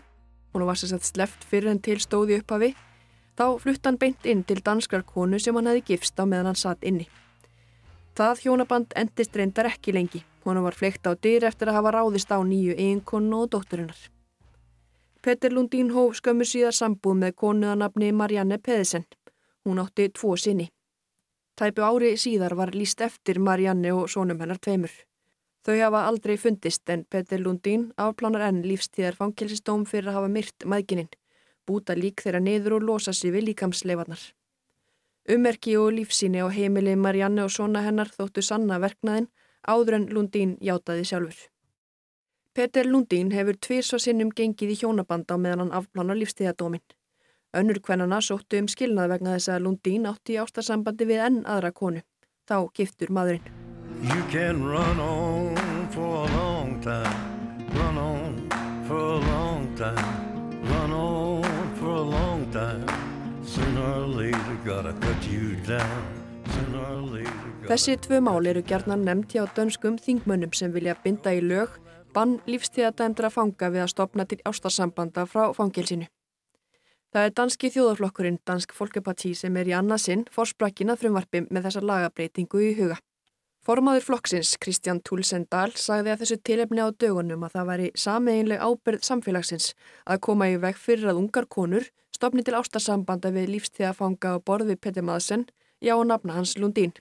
hún 0.53 0.69
var 0.69 0.77
sérstaklega 0.77 1.13
sleft 1.15 1.49
fyrir 1.49 1.73
en 1.73 1.81
til 1.81 1.97
stóði 2.05 2.43
upphafi, 2.43 2.75
Þá 3.39 3.47
flutt 3.63 3.87
hann 3.87 3.99
beint 4.03 4.27
inn 4.27 4.43
til 4.43 4.59
danskar 4.67 5.05
konu 5.07 5.39
sem 5.39 5.55
hann 5.55 5.71
hefði 5.71 5.85
gifst 5.93 6.19
á 6.19 6.27
meðan 6.27 6.51
hann 6.51 6.59
satt 6.59 6.83
inni. 6.83 7.07
Það 8.19 8.41
hjónaband 8.43 8.97
endist 8.99 9.37
reyndar 9.39 9.69
ekki 9.71 9.95
lengi. 9.95 10.25
Hún 10.43 10.59
var 10.65 10.75
fleikt 10.75 11.07
á 11.07 11.15
dyr 11.15 11.45
eftir 11.47 11.71
að 11.71 11.79
hafa 11.79 11.93
ráðist 11.95 12.33
á 12.35 12.43
nýju 12.43 12.75
eiginkonu 12.75 13.45
og 13.45 13.53
dótturinnar. 13.53 14.01
Petter 15.23 15.55
Lundín 15.55 15.93
hóf 15.95 16.19
skömmu 16.19 16.47
síðar 16.47 16.75
sambúð 16.75 17.21
með 17.21 17.37
konuðanabni 17.43 18.11
Marianne 18.13 18.59
Pedersen. 18.59 19.05
Hún 19.63 19.79
átti 19.83 20.09
tvo 20.11 20.35
sinni. 20.37 20.67
Tæpu 21.55 21.83
ári 21.83 22.17
síðar 22.19 22.57
var 22.59 22.75
líst 22.75 23.01
eftir 23.07 23.39
Marianne 23.39 23.93
og 23.95 24.11
sónum 24.11 24.41
hennar 24.43 24.59
tveimur. 24.59 24.95
Þau 25.67 25.77
hafa 25.79 26.05
aldrei 26.11 26.37
fundist 26.39 26.91
en 26.91 27.05
Petter 27.05 27.43
Lundin 27.43 27.91
afplánar 27.99 28.49
enn 28.49 28.63
lífstíðar 28.67 29.19
fangilsistóm 29.19 29.87
fyrir 29.87 30.11
að 30.11 30.19
hafa 30.21 30.31
myrt 30.33 30.65
maðgininn, 30.65 31.11
búta 31.69 31.97
lík 31.99 32.25
þeirra 32.25 32.41
niður 32.41 32.79
og 32.79 32.87
losa 32.89 33.13
sig 33.13 33.35
við 33.35 33.51
líkamsleifarnar. 33.51 34.23
Ummerki 35.29 35.77
og 35.77 35.93
lífsíni 35.93 36.41
á 36.41 36.49
heimili 36.49 36.97
Marianne 36.97 37.45
og 37.45 37.53
svona 37.53 37.85
hennar 37.85 38.09
þóttu 38.09 38.43
sanna 38.43 38.81
verknaðin 38.81 39.29
áður 39.69 39.99
en 39.99 40.07
Lundin 40.17 40.57
játaði 40.65 41.05
sjálfur. 41.11 41.41
Petter 42.55 42.89
Lundin 42.89 43.31
hefur 43.31 43.59
og 43.95 44.01
sinnum 44.01 44.31
gengið 44.33 44.73
í 44.73 44.79
hjónaband 44.81 45.29
á 45.31 45.37
meðan 45.37 45.61
hann 45.61 45.77
afplánar 45.79 46.17
lífstíðadóminn. 46.17 46.83
Önnur 47.57 47.81
kvennana 47.81 48.21
sóttu 48.21 48.59
um 48.59 48.69
skilnað 48.69 49.13
vegna 49.13 49.37
þess 49.37 49.53
að 49.53 49.63
Lundín 49.65 50.09
átti 50.09 50.35
í 50.35 50.41
ástarsambandi 50.43 51.07
við 51.09 51.25
enn 51.29 51.39
aðra 51.47 51.73
konu. 51.73 52.03
Þá 52.49 52.69
giftur 52.75 53.13
maðurinn. 53.13 53.47
You 54.03 54.23
can 54.31 54.65
run 54.65 55.01
on 55.01 55.89
for 55.91 56.25
a 56.25 56.37
long 56.37 56.81
time 56.81 57.39
Run 57.75 57.99
on 57.99 58.49
for 58.87 58.97
a 58.97 59.19
long 59.19 59.75
time 59.77 60.18
Þessi 67.69 67.95
tvö 68.03 68.19
mál 68.25 68.49
eru 68.51 68.63
gerðnar 68.67 68.99
nefnt 68.99 69.35
hjá 69.37 69.45
dönskum 69.55 69.99
þingmönnum 70.03 70.55
sem 70.57 70.73
vilja 70.75 70.97
binda 71.05 71.35
í 71.37 71.43
lög 71.45 71.77
bann 72.15 72.39
lífstíðadæmdra 72.51 73.31
fanga 73.31 73.69
við 73.71 73.85
að 73.85 73.93
stopna 73.93 74.27
til 74.27 74.41
ástarsambanda 74.49 75.27
frá 75.31 75.53
fangilsinu. 75.55 76.09
Það 77.15 77.27
er 77.29 77.35
danski 77.41 77.71
þjóðarflokkurinn 77.73 78.41
Dansk 78.49 78.75
Folkeparti 78.77 79.31
sem 79.39 79.55
er 79.57 79.71
í 79.71 79.77
annarsinn 79.77 80.27
forsprakkin 80.35 80.93
að 80.93 81.05
frumvarpi 81.05 81.47
með 81.49 81.69
þessa 81.69 81.85
lagabreitingu 81.89 82.65
í 82.67 82.75
huga. 82.81 82.99
Formaður 83.67 84.05
flokksins 84.07 84.55
Kristján 84.63 85.01
Túlsendal 85.05 85.73
sagði 85.77 86.13
að 86.13 86.23
þessu 86.23 86.37
tilefni 86.47 86.85
á 86.85 86.89
dögunum 86.95 87.43
að 87.45 87.57
það 87.57 87.71
væri 87.71 87.89
sameinleg 88.05 88.63
ábyrð 88.63 89.05
samfélagsins 89.09 89.73
að 90.07 90.23
koma 90.29 90.49
í 90.53 90.57
veg 90.63 90.79
fyrir 90.79 91.11
að 91.11 91.21
ungar 91.23 91.49
konur 91.51 91.89
stopni 92.15 92.45
til 92.47 92.57
ástarsambanda 92.59 93.33
við 93.35 93.53
lífstíðafanga 93.55 94.35
á 94.35 94.37
borð 94.41 94.73
við 94.73 94.81
Petter 94.83 95.05
Madsen, 95.07 95.45
já 95.83 95.95
og 95.97 96.07
nafna 96.09 96.39
hans 96.39 96.57
Lundín. 96.59 96.95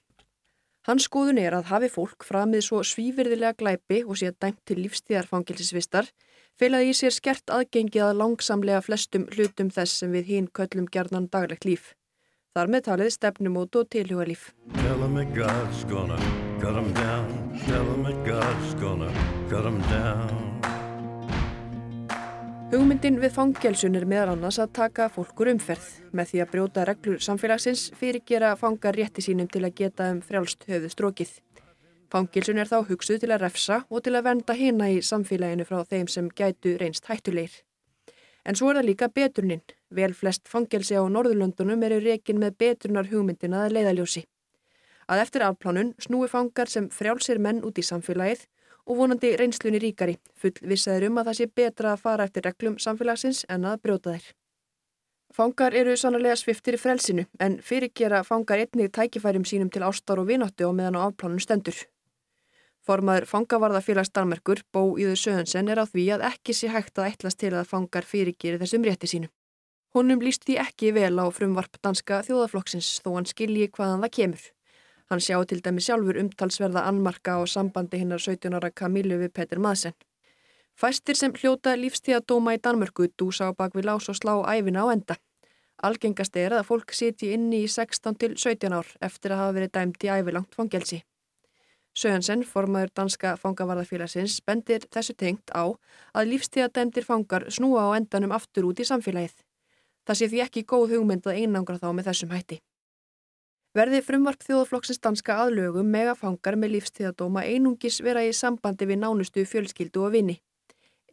Hans 0.88 1.08
skoðun 1.10 1.40
er 1.42 1.56
að 1.58 1.70
hafi 1.72 1.90
fólk 1.92 2.24
framið 2.24 2.62
svo 2.64 2.82
svífyrðilega 2.86 3.58
glæpi 3.60 4.04
og 4.06 4.20
sé 4.20 4.32
dæmt 4.32 4.62
til 4.66 4.78
lífstíðarfangilsisvistar 4.86 6.08
feilaði 6.60 6.94
í 6.94 6.98
sér 7.00 7.16
skert 7.16 7.52
aðgengið 7.54 8.06
að 8.06 8.20
langsamlega 8.22 8.84
flestum 8.86 9.26
hlutum 9.36 9.72
þess 9.74 10.00
sem 10.02 10.14
við 10.16 10.32
hinn 10.32 10.48
köllum 10.60 10.88
gerðnan 10.88 11.28
daglegt 11.34 11.68
líf. 11.68 11.92
Þar 12.58 12.72
með 12.74 12.86
talið 12.88 13.10
stefnumót 13.14 13.76
og 13.78 13.90
tilhugalíf. 13.94 14.48
Hugmyndin 22.72 23.20
við 23.22 23.36
fangelsun 23.36 24.00
er 24.00 24.08
meðal 24.10 24.32
annars 24.34 24.58
að 24.58 24.74
taka 24.80 25.06
fólkur 25.14 25.52
umferð 25.54 25.86
með 26.18 26.32
því 26.32 26.42
að 26.42 26.52
brjóta 26.56 26.88
reglur 26.90 27.22
samfélagsins 27.28 27.86
fyrir 28.02 28.26
gera 28.26 28.56
fangar 28.58 28.98
rétti 28.98 29.22
sínum 29.22 29.54
til 29.54 29.62
að 29.62 29.78
geta 29.84 30.10
um 30.16 30.26
frjálst 30.26 30.66
höfuð 30.66 30.98
strókið. 30.98 31.38
Fangilsun 32.10 32.58
er 32.58 32.74
þá 32.74 32.80
hugsuð 32.90 33.22
til 33.22 33.36
að 33.38 33.44
refsa 33.46 33.84
og 33.86 34.02
til 34.02 34.18
að 34.18 34.32
venda 34.32 34.58
hina 34.58 34.90
í 34.90 35.04
samfélaginu 35.06 35.70
frá 35.70 35.84
þeim 35.86 36.10
sem 36.10 36.34
gætu 36.34 36.74
reynst 36.82 37.06
hættulegir. 37.06 37.62
En 38.48 38.56
svo 38.56 38.72
er 38.72 38.80
það 38.80 38.88
líka 38.88 39.10
beturnin. 39.12 39.64
Vel 39.92 40.14
flest 40.16 40.48
fangelsi 40.48 40.96
á 40.96 41.04
Norðurlöndunum 41.04 41.84
eru 41.84 42.00
rekin 42.00 42.40
með 42.40 42.56
beturnar 42.64 43.10
hugmyndina 43.12 43.66
að 43.66 43.76
leiðaljósi. 43.78 44.24
Að 45.12 45.24
eftir 45.24 45.44
afplánun 45.44 45.94
snúi 46.04 46.30
fangar 46.32 46.72
sem 46.72 46.88
frjálsir 46.92 47.40
menn 47.44 47.64
út 47.68 47.80
í 47.80 47.84
samfélagið 47.84 48.48
og 48.88 49.00
vonandi 49.02 49.34
reynslunni 49.40 49.80
ríkari, 49.84 50.16
full 50.36 50.56
vissaður 50.64 51.10
um 51.10 51.20
að 51.20 51.30
það 51.30 51.40
sé 51.40 51.48
betra 51.60 51.94
að 51.94 52.04
fara 52.04 52.28
eftir 52.28 52.48
reglum 52.48 52.78
samfélagsins 52.80 53.44
en 53.52 53.68
að 53.68 53.82
brjóta 53.84 54.16
þeir. 54.16 54.28
Fangar 55.38 55.76
eru 55.76 55.96
sannlega 56.00 56.38
sviftir 56.40 56.78
í 56.78 56.82
frelsinu 56.82 57.28
en 57.44 57.60
fyrirgera 57.64 58.24
fangar 58.24 58.64
einnig 58.64 58.94
tækifærum 58.96 59.46
sínum 59.46 59.70
til 59.72 59.84
ástar 59.84 60.24
og 60.24 60.32
vináttu 60.32 60.66
á 60.66 60.72
meðan 60.72 61.00
á 61.00 61.02
afplánun 61.04 61.44
stendur. 61.44 61.76
Formaður 62.88 63.26
fangavarðafélags 63.28 64.14
Danmerkur, 64.16 64.62
Bó 64.72 64.96
Íður 64.96 65.18
Söðunsen, 65.20 65.68
er 65.68 65.82
á 65.84 65.86
því 65.86 66.06
að 66.16 66.22
ekki 66.30 66.54
sé 66.56 66.70
hægt 66.72 66.96
að 66.96 67.10
ætlast 67.10 67.42
til 67.42 67.50
að 67.52 67.68
fangar 67.68 68.06
fyrirgeri 68.08 68.62
þessum 68.62 68.86
rétti 68.88 69.10
sínum. 69.12 69.32
Honum 69.92 70.22
líst 70.24 70.46
því 70.48 70.56
ekki 70.62 70.94
vel 70.96 71.20
á 71.20 71.28
frumvarp 71.36 71.76
danska 71.84 72.22
þjóðaflokksins 72.24 73.02
þó 73.04 73.10
hann 73.18 73.28
skilji 73.28 73.68
hvaðan 73.76 74.06
það 74.06 74.14
kemur. 74.20 74.46
Hann 75.12 75.24
sjá 75.26 75.36
til 75.50 75.60
dæmi 75.66 75.84
sjálfur 75.84 76.20
umtalsverða 76.22 76.86
annmarka 76.88 77.36
á 77.36 77.44
sambandi 77.44 78.00
hinnar 78.00 78.24
17 78.24 78.56
ára 78.56 78.72
Kamílu 78.72 79.20
við 79.20 79.36
Petur 79.36 79.60
Madsen. 79.60 79.98
Fæstir 80.80 81.20
sem 81.20 81.36
hljóta 81.36 81.76
lífstíðadóma 81.76 82.56
í 82.56 82.64
Danmörku 82.64 83.10
dúsa 83.20 83.50
á 83.50 83.58
bakvið 83.58 83.90
lás 83.92 84.08
og 84.08 84.16
slá 84.16 84.34
æfina 84.48 84.88
á 84.88 84.96
enda. 84.96 85.20
Algengast 85.84 86.40
er 86.40 86.56
að 86.56 86.68
fólk 86.72 86.96
siti 86.96 87.34
inni 87.36 87.66
í 87.66 87.68
16 87.68 88.16
til 88.16 88.34
17 88.40 88.80
ár 88.80 88.96
eftir 89.04 89.36
að 89.36 89.44
hafa 89.44 89.60
verið 89.60 89.76
dæmt 89.76 90.08
í 90.08 90.14
ævilangt 90.14 90.56
fangelsi. 90.56 91.04
Söhansen, 91.98 92.44
formaður 92.46 92.92
danska 92.94 93.32
fangavarðafélagsins, 93.42 94.38
bendir 94.46 94.84
þessu 94.94 95.16
tengt 95.18 95.50
á 95.50 95.66
að 96.14 96.28
lífstíðadæmdir 96.30 97.08
fangar 97.08 97.48
snúa 97.50 97.88
á 97.90 97.98
endanum 97.98 98.36
aftur 98.38 98.68
út 98.70 98.78
í 98.78 98.86
samfélagið. 98.86 99.34
Það 100.06 100.20
sé 100.20 100.28
því 100.30 100.44
ekki 100.46 100.64
góð 100.70 100.94
hugmynd 100.94 101.26
að 101.26 101.40
einangra 101.42 101.82
þá 101.82 101.88
með 101.98 102.12
þessum 102.12 102.36
hætti. 102.36 102.60
Verði 103.74 104.04
frumvarp 104.06 104.46
þjóðflokksins 104.46 105.02
danska 105.02 105.40
aðlögum 105.42 105.90
megafangar 105.90 106.60
með 106.62 106.76
lífstíðadóma 106.76 107.48
einungis 107.50 107.98
vera 108.06 108.22
í 108.26 108.30
sambandi 108.30 108.86
við 108.90 109.02
nánustu 109.02 109.46
fjölskyldu 109.50 110.06
og 110.06 110.14
vini. 110.14 110.38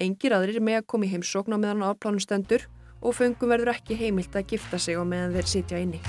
Engir 0.00 0.36
aðrir 0.36 0.60
með 0.60 0.82
að 0.82 0.88
koma 0.92 1.08
í 1.08 1.12
heimsókn 1.16 1.56
á 1.56 1.58
meðan 1.58 1.88
áplánustendur 1.88 2.68
og 3.00 3.16
fengum 3.16 3.56
verður 3.56 3.72
ekki 3.72 3.96
heimilt 3.96 4.36
að 4.36 4.48
gifta 4.52 4.80
sig 4.80 5.00
á 5.00 5.04
meðan 5.04 5.36
þeir 5.36 5.52
sitja 5.56 5.80
inni. 5.80 6.04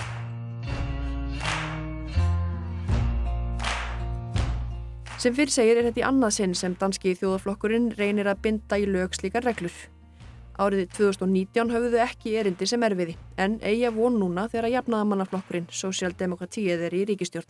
Sem 5.26 5.34
fyrir 5.34 5.50
segir 5.50 5.80
er 5.80 5.88
þetta 5.88 6.02
í 6.04 6.04
annað 6.06 6.34
sinn 6.36 6.52
sem 6.54 6.74
danski 6.78 7.16
þjóðaflokkurinn 7.18 7.88
reynir 7.98 8.28
að 8.30 8.44
binda 8.44 8.78
í 8.78 8.84
lög 8.86 9.16
slíkar 9.18 9.42
reglur. 9.42 9.74
Árið 10.62 10.84
2019 11.00 11.74
höfðuðu 11.74 12.02
ekki 12.04 12.36
erindi 12.38 12.68
sem 12.70 12.86
erfiði 12.86 13.16
en 13.42 13.56
eiga 13.66 13.90
von 13.96 14.20
núna 14.22 14.44
þegar 14.52 14.68
að 14.70 14.76
jafnaðamannaflokkurinn 14.76 15.66
Sósialdemokratíið 15.80 16.86
er 16.92 16.98
í 17.00 17.02
ríkistjórn. 17.10 17.50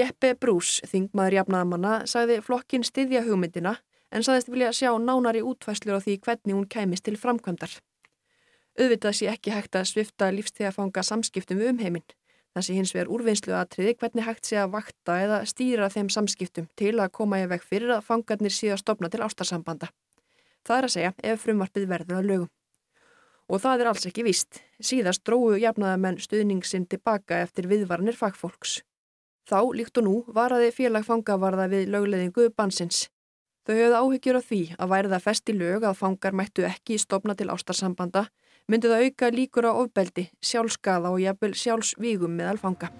Jeppe 0.00 0.32
Brús, 0.40 0.78
þingmaður 0.88 1.40
jafnaðamanna, 1.42 1.94
sagði 2.08 2.40
flokkin 2.48 2.88
styðja 2.88 3.26
hugmyndina 3.28 3.76
en 4.08 4.24
sagðist 4.24 4.48
vilja 4.48 4.72
sjá 4.72 4.94
nánari 4.96 5.44
útfæslur 5.44 6.00
á 6.00 6.04
því 6.08 6.22
hvernig 6.24 6.56
hún 6.56 6.70
kæmist 6.72 7.04
til 7.04 7.20
framkvæmdar. 7.20 7.82
Auðvitað 8.80 9.20
sé 9.20 9.28
ekki 9.28 9.52
hægt 9.52 9.76
að 9.76 9.90
svifta 9.92 10.32
lífstegafanga 10.32 11.04
samskiptum 11.04 11.60
við 11.60 11.76
umheiminn 11.76 12.15
Það 12.56 12.64
sé 12.64 12.74
hins 12.78 12.90
vegar 12.94 13.10
úrvinnslu 13.12 13.52
aðtriði 13.52 13.92
hvernig 14.00 14.24
hægt 14.24 14.48
sé 14.48 14.56
að 14.56 14.70
vakta 14.72 15.14
eða 15.20 15.42
stýra 15.44 15.90
þeim 15.92 16.06
samskiptum 16.08 16.70
til 16.80 16.94
að 17.04 17.10
koma 17.18 17.42
í 17.42 17.48
veg 17.50 17.60
fyrir 17.60 17.92
að 17.92 18.06
fangarnir 18.06 18.54
síðan 18.56 18.80
stopna 18.80 19.10
til 19.12 19.20
ástarsambanda. 19.26 19.90
Það 20.64 20.78
er 20.78 20.86
að 20.88 20.94
segja 20.94 21.10
ef 21.20 21.42
frumvarpið 21.44 21.84
verður 21.90 22.16
að 22.16 22.30
lögum. 22.30 22.48
Og 23.52 23.60
það 23.60 23.84
er 23.84 23.90
alls 23.90 24.08
ekki 24.08 24.24
víst. 24.24 24.62
Síðast 24.80 25.26
dróðu 25.28 25.60
jafnaðamenn 25.66 26.16
stuðningsinn 26.24 26.88
tilbaka 26.88 27.42
eftir 27.44 27.68
viðvarnir 27.68 28.16
fagfólks. 28.16 28.78
Þá, 29.44 29.60
líkt 29.76 30.00
og 30.00 30.08
nú, 30.08 30.16
varaði 30.32 30.72
félag 30.72 31.04
fangavarða 31.04 31.68
við 31.76 31.92
lögleðingu 31.92 32.48
bansins. 32.56 33.10
Þau 33.68 33.76
höfðu 33.76 34.00
áhyggjur 34.00 34.40
á 34.40 34.42
því 34.48 34.62
að 34.80 34.92
væri 34.96 35.12
það 35.12 35.26
fest 35.28 35.52
í 35.52 35.60
lög 35.60 35.84
að 35.84 36.00
fangar 36.00 36.40
mættu 36.40 36.64
ekki 36.64 36.96
stopna 37.04 37.36
til 37.36 37.52
ástarsambanda 37.52 38.30
myndi 38.66 38.90
það 38.90 39.04
auka 39.06 39.30
líkur 39.30 39.68
á 39.70 39.72
ofbeldi, 39.78 40.24
sjálfskaða 40.42 41.12
og 41.14 41.20
jafnvel 41.22 41.54
sjálfsvígum 41.54 42.32
meðal 42.34 42.58
fanga. 42.58 42.90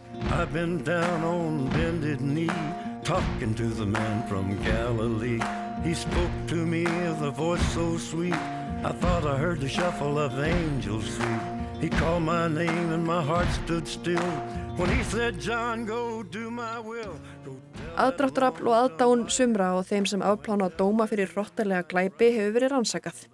Aðdrátturafl 17.96 18.68
og 18.68 18.76
aðdán 18.76 19.24
sumra 19.32 19.72
og 19.76 19.86
þeim 19.88 20.06
sem 20.08 20.24
afplána 20.24 20.70
dóma 20.78 21.08
fyrir 21.10 21.32
hróttalega 21.32 21.86
glæpi 21.90 22.32
hefur 22.36 22.54
verið 22.58 22.76
rannsakað. 22.76 23.26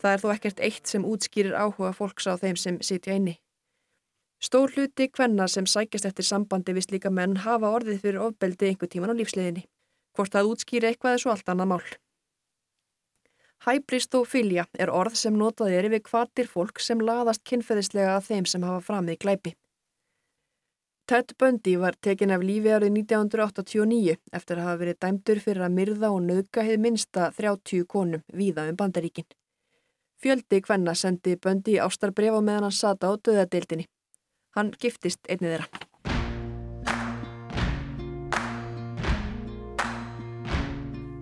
Það 0.00 0.12
er 0.12 0.22
þó 0.22 0.28
ekkert 0.34 0.62
eitt 0.68 0.86
sem 0.90 1.04
útskýrir 1.08 1.56
áhuga 1.56 1.92
fólks 1.96 2.28
á 2.28 2.36
þeim 2.40 2.56
sem 2.60 2.80
sitja 2.84 3.16
inni. 3.16 3.36
Stór 4.42 4.72
hluti 4.74 5.08
hvenna 5.08 5.46
sem 5.48 5.66
sækjast 5.66 6.08
eftir 6.10 6.26
sambandi 6.28 6.74
við 6.76 6.90
slíka 6.90 7.10
menn 7.10 7.38
hafa 7.46 7.70
orðið 7.78 8.02
fyrir 8.02 8.24
ofbeldi 8.26 8.68
einhver 8.70 8.90
tíman 8.92 9.14
á 9.16 9.18
lífsliðinni. 9.18 9.64
Hvort 10.16 10.34
það 10.34 10.50
útskýri 10.52 10.90
eitthvað 10.90 11.16
er 11.16 11.22
svo 11.22 11.32
allt 11.32 11.48
annað 11.48 11.70
mál. 11.72 11.86
Hæbristofilja 13.64 14.66
er 14.78 14.92
orð 14.92 15.16
sem 15.16 15.36
notað 15.36 15.72
er 15.78 15.88
yfir 15.88 16.02
kvartir 16.04 16.50
fólk 16.50 16.82
sem 16.84 17.00
laðast 17.00 17.42
kynferðislega 17.48 18.18
að 18.18 18.28
þeim 18.28 18.50
sem 18.52 18.66
hafa 18.68 18.84
framið 18.84 19.18
glæpi. 19.24 19.54
Ted 21.06 21.32
Bundy 21.38 21.76
var 21.78 21.96
tekin 22.02 22.34
af 22.34 22.42
lífi 22.42 22.72
árið 22.74 22.92
1989 22.98 24.16
eftir 24.34 24.58
að 24.58 24.64
hafa 24.66 24.80
verið 24.80 25.00
dæmdur 25.04 25.40
fyrir 25.42 25.64
að 25.64 25.76
myrða 25.78 26.10
og 26.12 26.22
nöðga 26.26 26.64
hefði 26.66 26.80
minsta 26.82 27.28
30 27.36 27.84
konum 27.88 28.24
víða 28.34 28.68
um 28.68 28.78
bandaríkin. 28.80 29.28
Fjöldi 30.22 30.62
hvenna 30.64 30.94
sendi 30.94 31.36
Bundy 31.36 31.76
ástarbref 31.82 32.38
á 32.38 32.40
meðan 32.40 32.68
hann 32.68 32.72
sata 32.72 33.12
á 33.12 33.14
döðadeildinni. 33.20 33.84
Hann 34.56 34.72
giftist 34.80 35.28
einni 35.28 35.52
þeirra. 35.52 35.68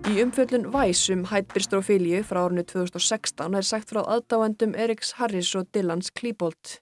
Í 0.05 0.21
umfjöllun 0.21 0.69
Væs 0.71 1.01
um 1.11 1.25
hættbyrstrofíliu 1.27 2.21
frá 2.23 2.45
árinu 2.45 2.63
2016 2.63 3.57
er 3.59 3.65
sagt 3.67 3.91
frá 3.91 4.03
aðdáendum 4.05 4.75
Eriks 4.77 5.15
Harris 5.19 5.49
og 5.59 5.67
Dylans 5.75 6.13
Klíbolt. 6.15 6.77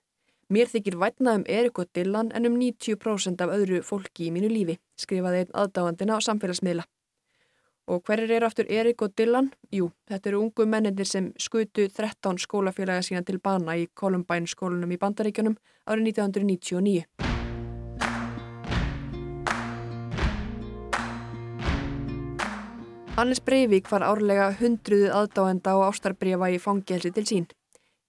Mér 0.53 0.69
þykir 0.69 0.99
vætna 1.01 1.37
um 1.39 1.45
Erik 1.49 1.79
og 1.81 1.87
Dylan 1.95 2.29
en 2.35 2.45
um 2.45 2.59
90% 2.59 3.41
af 3.41 3.53
öðru 3.55 3.79
fólki 3.81 4.27
í 4.27 4.33
mínu 4.35 4.51
lífi, 4.51 4.75
skrifaði 4.99 5.45
einn 5.47 5.55
aðdáandina 5.63 6.19
á 6.19 6.21
samfélagsmiðla. 6.21 6.85
Og 7.91 7.99
hverjir 8.07 8.31
eru 8.37 8.47
aftur 8.47 8.69
Erik 8.71 9.01
og 9.03 9.11
Dylan? 9.17 9.49
Jú, 9.75 9.89
þetta 10.07 10.29
eru 10.29 10.39
ungu 10.45 10.65
mennindir 10.65 11.07
sem 11.07 11.33
skutu 11.35 11.89
13 11.89 12.39
skólafélaga 12.39 13.03
sína 13.03 13.25
til 13.27 13.41
bana 13.43 13.75
í 13.75 13.89
Columbine 13.91 14.47
skólunum 14.47 14.93
í 14.95 14.99
Bandaríkjunum 15.01 15.57
árið 15.91 16.13
1999. 16.13 17.03
Hannes 23.13 23.43
Breivik 23.45 23.91
var 23.91 24.07
árlega 24.07 24.47
hundruðu 24.57 25.11
aðdáenda 25.13 25.75
og 25.77 25.91
ástarbrefa 25.91 26.49
í 26.49 26.57
fangelsi 26.63 27.11
til 27.13 27.27
sín. 27.29 27.51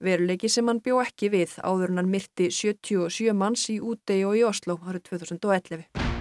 Veruleiki 0.00 0.48
sem 0.48 0.70
hann 0.70 0.80
bjó 0.86 1.02
ekki 1.02 1.28
við 1.34 1.58
áður 1.66 1.92
en 1.92 2.00
hann 2.04 2.14
myrti 2.14 2.48
77 2.48 3.34
manns 3.36 3.68
í 3.74 3.80
Útei 3.82 4.22
og 4.24 4.38
í 4.38 4.46
Oslo 4.46 4.78
árið 4.86 5.10
2011. 5.10 6.13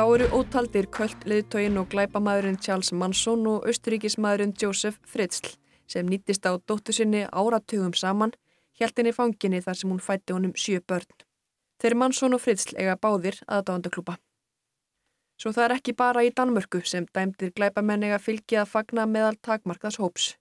Þá 0.00 0.06
eru 0.16 0.26
ótaldir 0.32 0.86
kvöld 0.88 1.26
leðtögin 1.28 1.74
og 1.76 1.90
glæpamæðurinn 1.92 2.54
Charles 2.64 2.88
Manson 2.96 3.42
og 3.50 3.66
austuríkismæðurinn 3.68 4.54
Joseph 4.56 4.96
Fritzl 5.04 5.58
sem 5.92 6.08
nýttist 6.08 6.48
á 6.48 6.56
dóttu 6.56 6.94
sinni 6.96 7.26
áratugum 7.28 7.92
saman, 7.92 8.32
hjæltinni 8.80 9.12
fanginni 9.12 9.60
þar 9.60 9.76
sem 9.76 9.92
hún 9.92 10.00
fætti 10.00 10.32
honum 10.32 10.54
sjö 10.56 10.80
börn. 10.80 11.04
Þeir 11.84 11.98
Manson 12.00 12.32
og 12.32 12.40
Fritzl 12.40 12.80
eiga 12.80 12.96
báðir 12.96 13.42
aðdáðandaklúpa. 13.44 14.16
Svo 15.36 15.52
það 15.52 15.66
er 15.66 15.76
ekki 15.76 15.96
bara 16.00 16.24
í 16.24 16.32
Danmörku 16.32 16.80
sem 16.80 17.04
dæmdir 17.12 17.52
glæpamenn 17.52 18.08
eiga 18.08 18.22
fylgi 18.24 18.56
að 18.56 18.72
fagna 18.72 19.04
meðal 19.04 19.36
takmarkaðs 19.36 20.00
hóps 20.00 20.32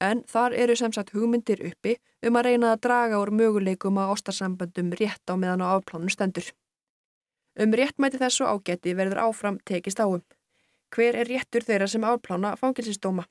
en 0.00 0.22
þar 0.30 0.54
eru 0.54 0.78
sem 0.78 0.94
sagt 0.94 1.10
hugmyndir 1.10 1.66
uppi 1.72 1.98
um 2.22 2.38
að 2.38 2.52
reyna 2.52 2.70
að 2.76 2.86
draga 2.86 3.18
úr 3.18 3.34
möguleikum 3.34 3.98
að 3.98 4.14
ástarsamböndum 4.14 4.94
rétt 4.94 5.26
á 5.26 5.34
meðan 5.34 5.66
á 5.66 5.74
afplánu 5.74 6.08
stendur. 6.14 6.46
Um 7.58 7.74
réttmæti 7.74 8.20
þessu 8.20 8.46
ágæti 8.46 8.94
verður 8.94 9.24
áfram 9.26 9.58
tekist 9.66 10.00
áum. 10.00 10.22
Hver 10.94 11.18
er 11.18 11.26
réttur 11.26 11.66
þeirra 11.66 11.88
sem 11.90 12.04
afplána 12.06 12.54
fangilsistóma? 12.58 13.26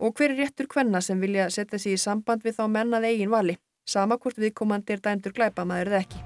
Og 0.00 0.12
hver 0.16 0.34
er 0.34 0.42
réttur 0.42 0.68
hvenna 0.68 1.00
sem 1.00 1.20
vilja 1.20 1.48
setja 1.50 1.80
sér 1.80 1.96
í 1.96 2.00
samband 2.00 2.44
við 2.44 2.58
þá 2.58 2.66
mennað 2.68 3.08
eigin 3.08 3.32
vali, 3.32 3.56
sama 3.88 4.18
hvort 4.20 4.36
við 4.36 4.52
komandir 4.60 5.00
dæmdur 5.00 5.32
glæpamaður 5.32 5.92
eða 5.92 6.02
ekki? 6.04 6.24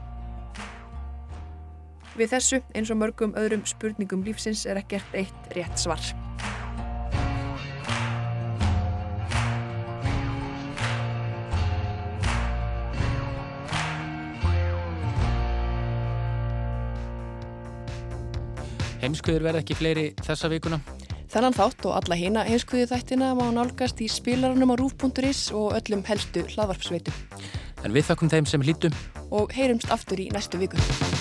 Við 2.19 2.35
þessu, 2.35 2.59
eins 2.75 2.91
og 2.91 2.99
mörgum 2.99 3.37
öðrum 3.39 3.63
spurningum 3.67 4.27
lífsins, 4.27 4.67
er 4.67 4.83
ekkert 4.83 5.15
eitt 5.15 5.55
rétt 5.55 5.79
svar. 5.79 6.03
Heimskuður 19.01 19.47
verða 19.49 19.63
ekki 19.65 19.79
fleiri 19.79 20.07
þessa 20.25 20.51
vikuna. 20.53 20.81
Þennan 21.31 21.55
þátt 21.55 21.87
og 21.87 21.97
alla 22.01 22.19
hýna 22.19 22.43
heimskuðu 22.49 22.89
þættina 22.91 23.31
má 23.39 23.47
nálgast 23.55 24.03
í 24.03 24.09
spilarunum 24.11 24.75
á 24.75 24.81
rúf.is 24.81 25.47
og 25.55 25.77
öllum 25.79 26.03
helstu 26.09 26.43
hlaðvarpsveitum. 26.51 27.25
En 27.87 27.95
við 27.95 28.11
þakkum 28.11 28.35
þeim 28.35 28.51
sem 28.51 28.67
hlítum 28.67 29.01
og 29.31 29.55
heyrumst 29.55 29.95
aftur 29.95 30.21
í 30.21 30.31
næstu 30.35 30.61
viku. 30.61 31.20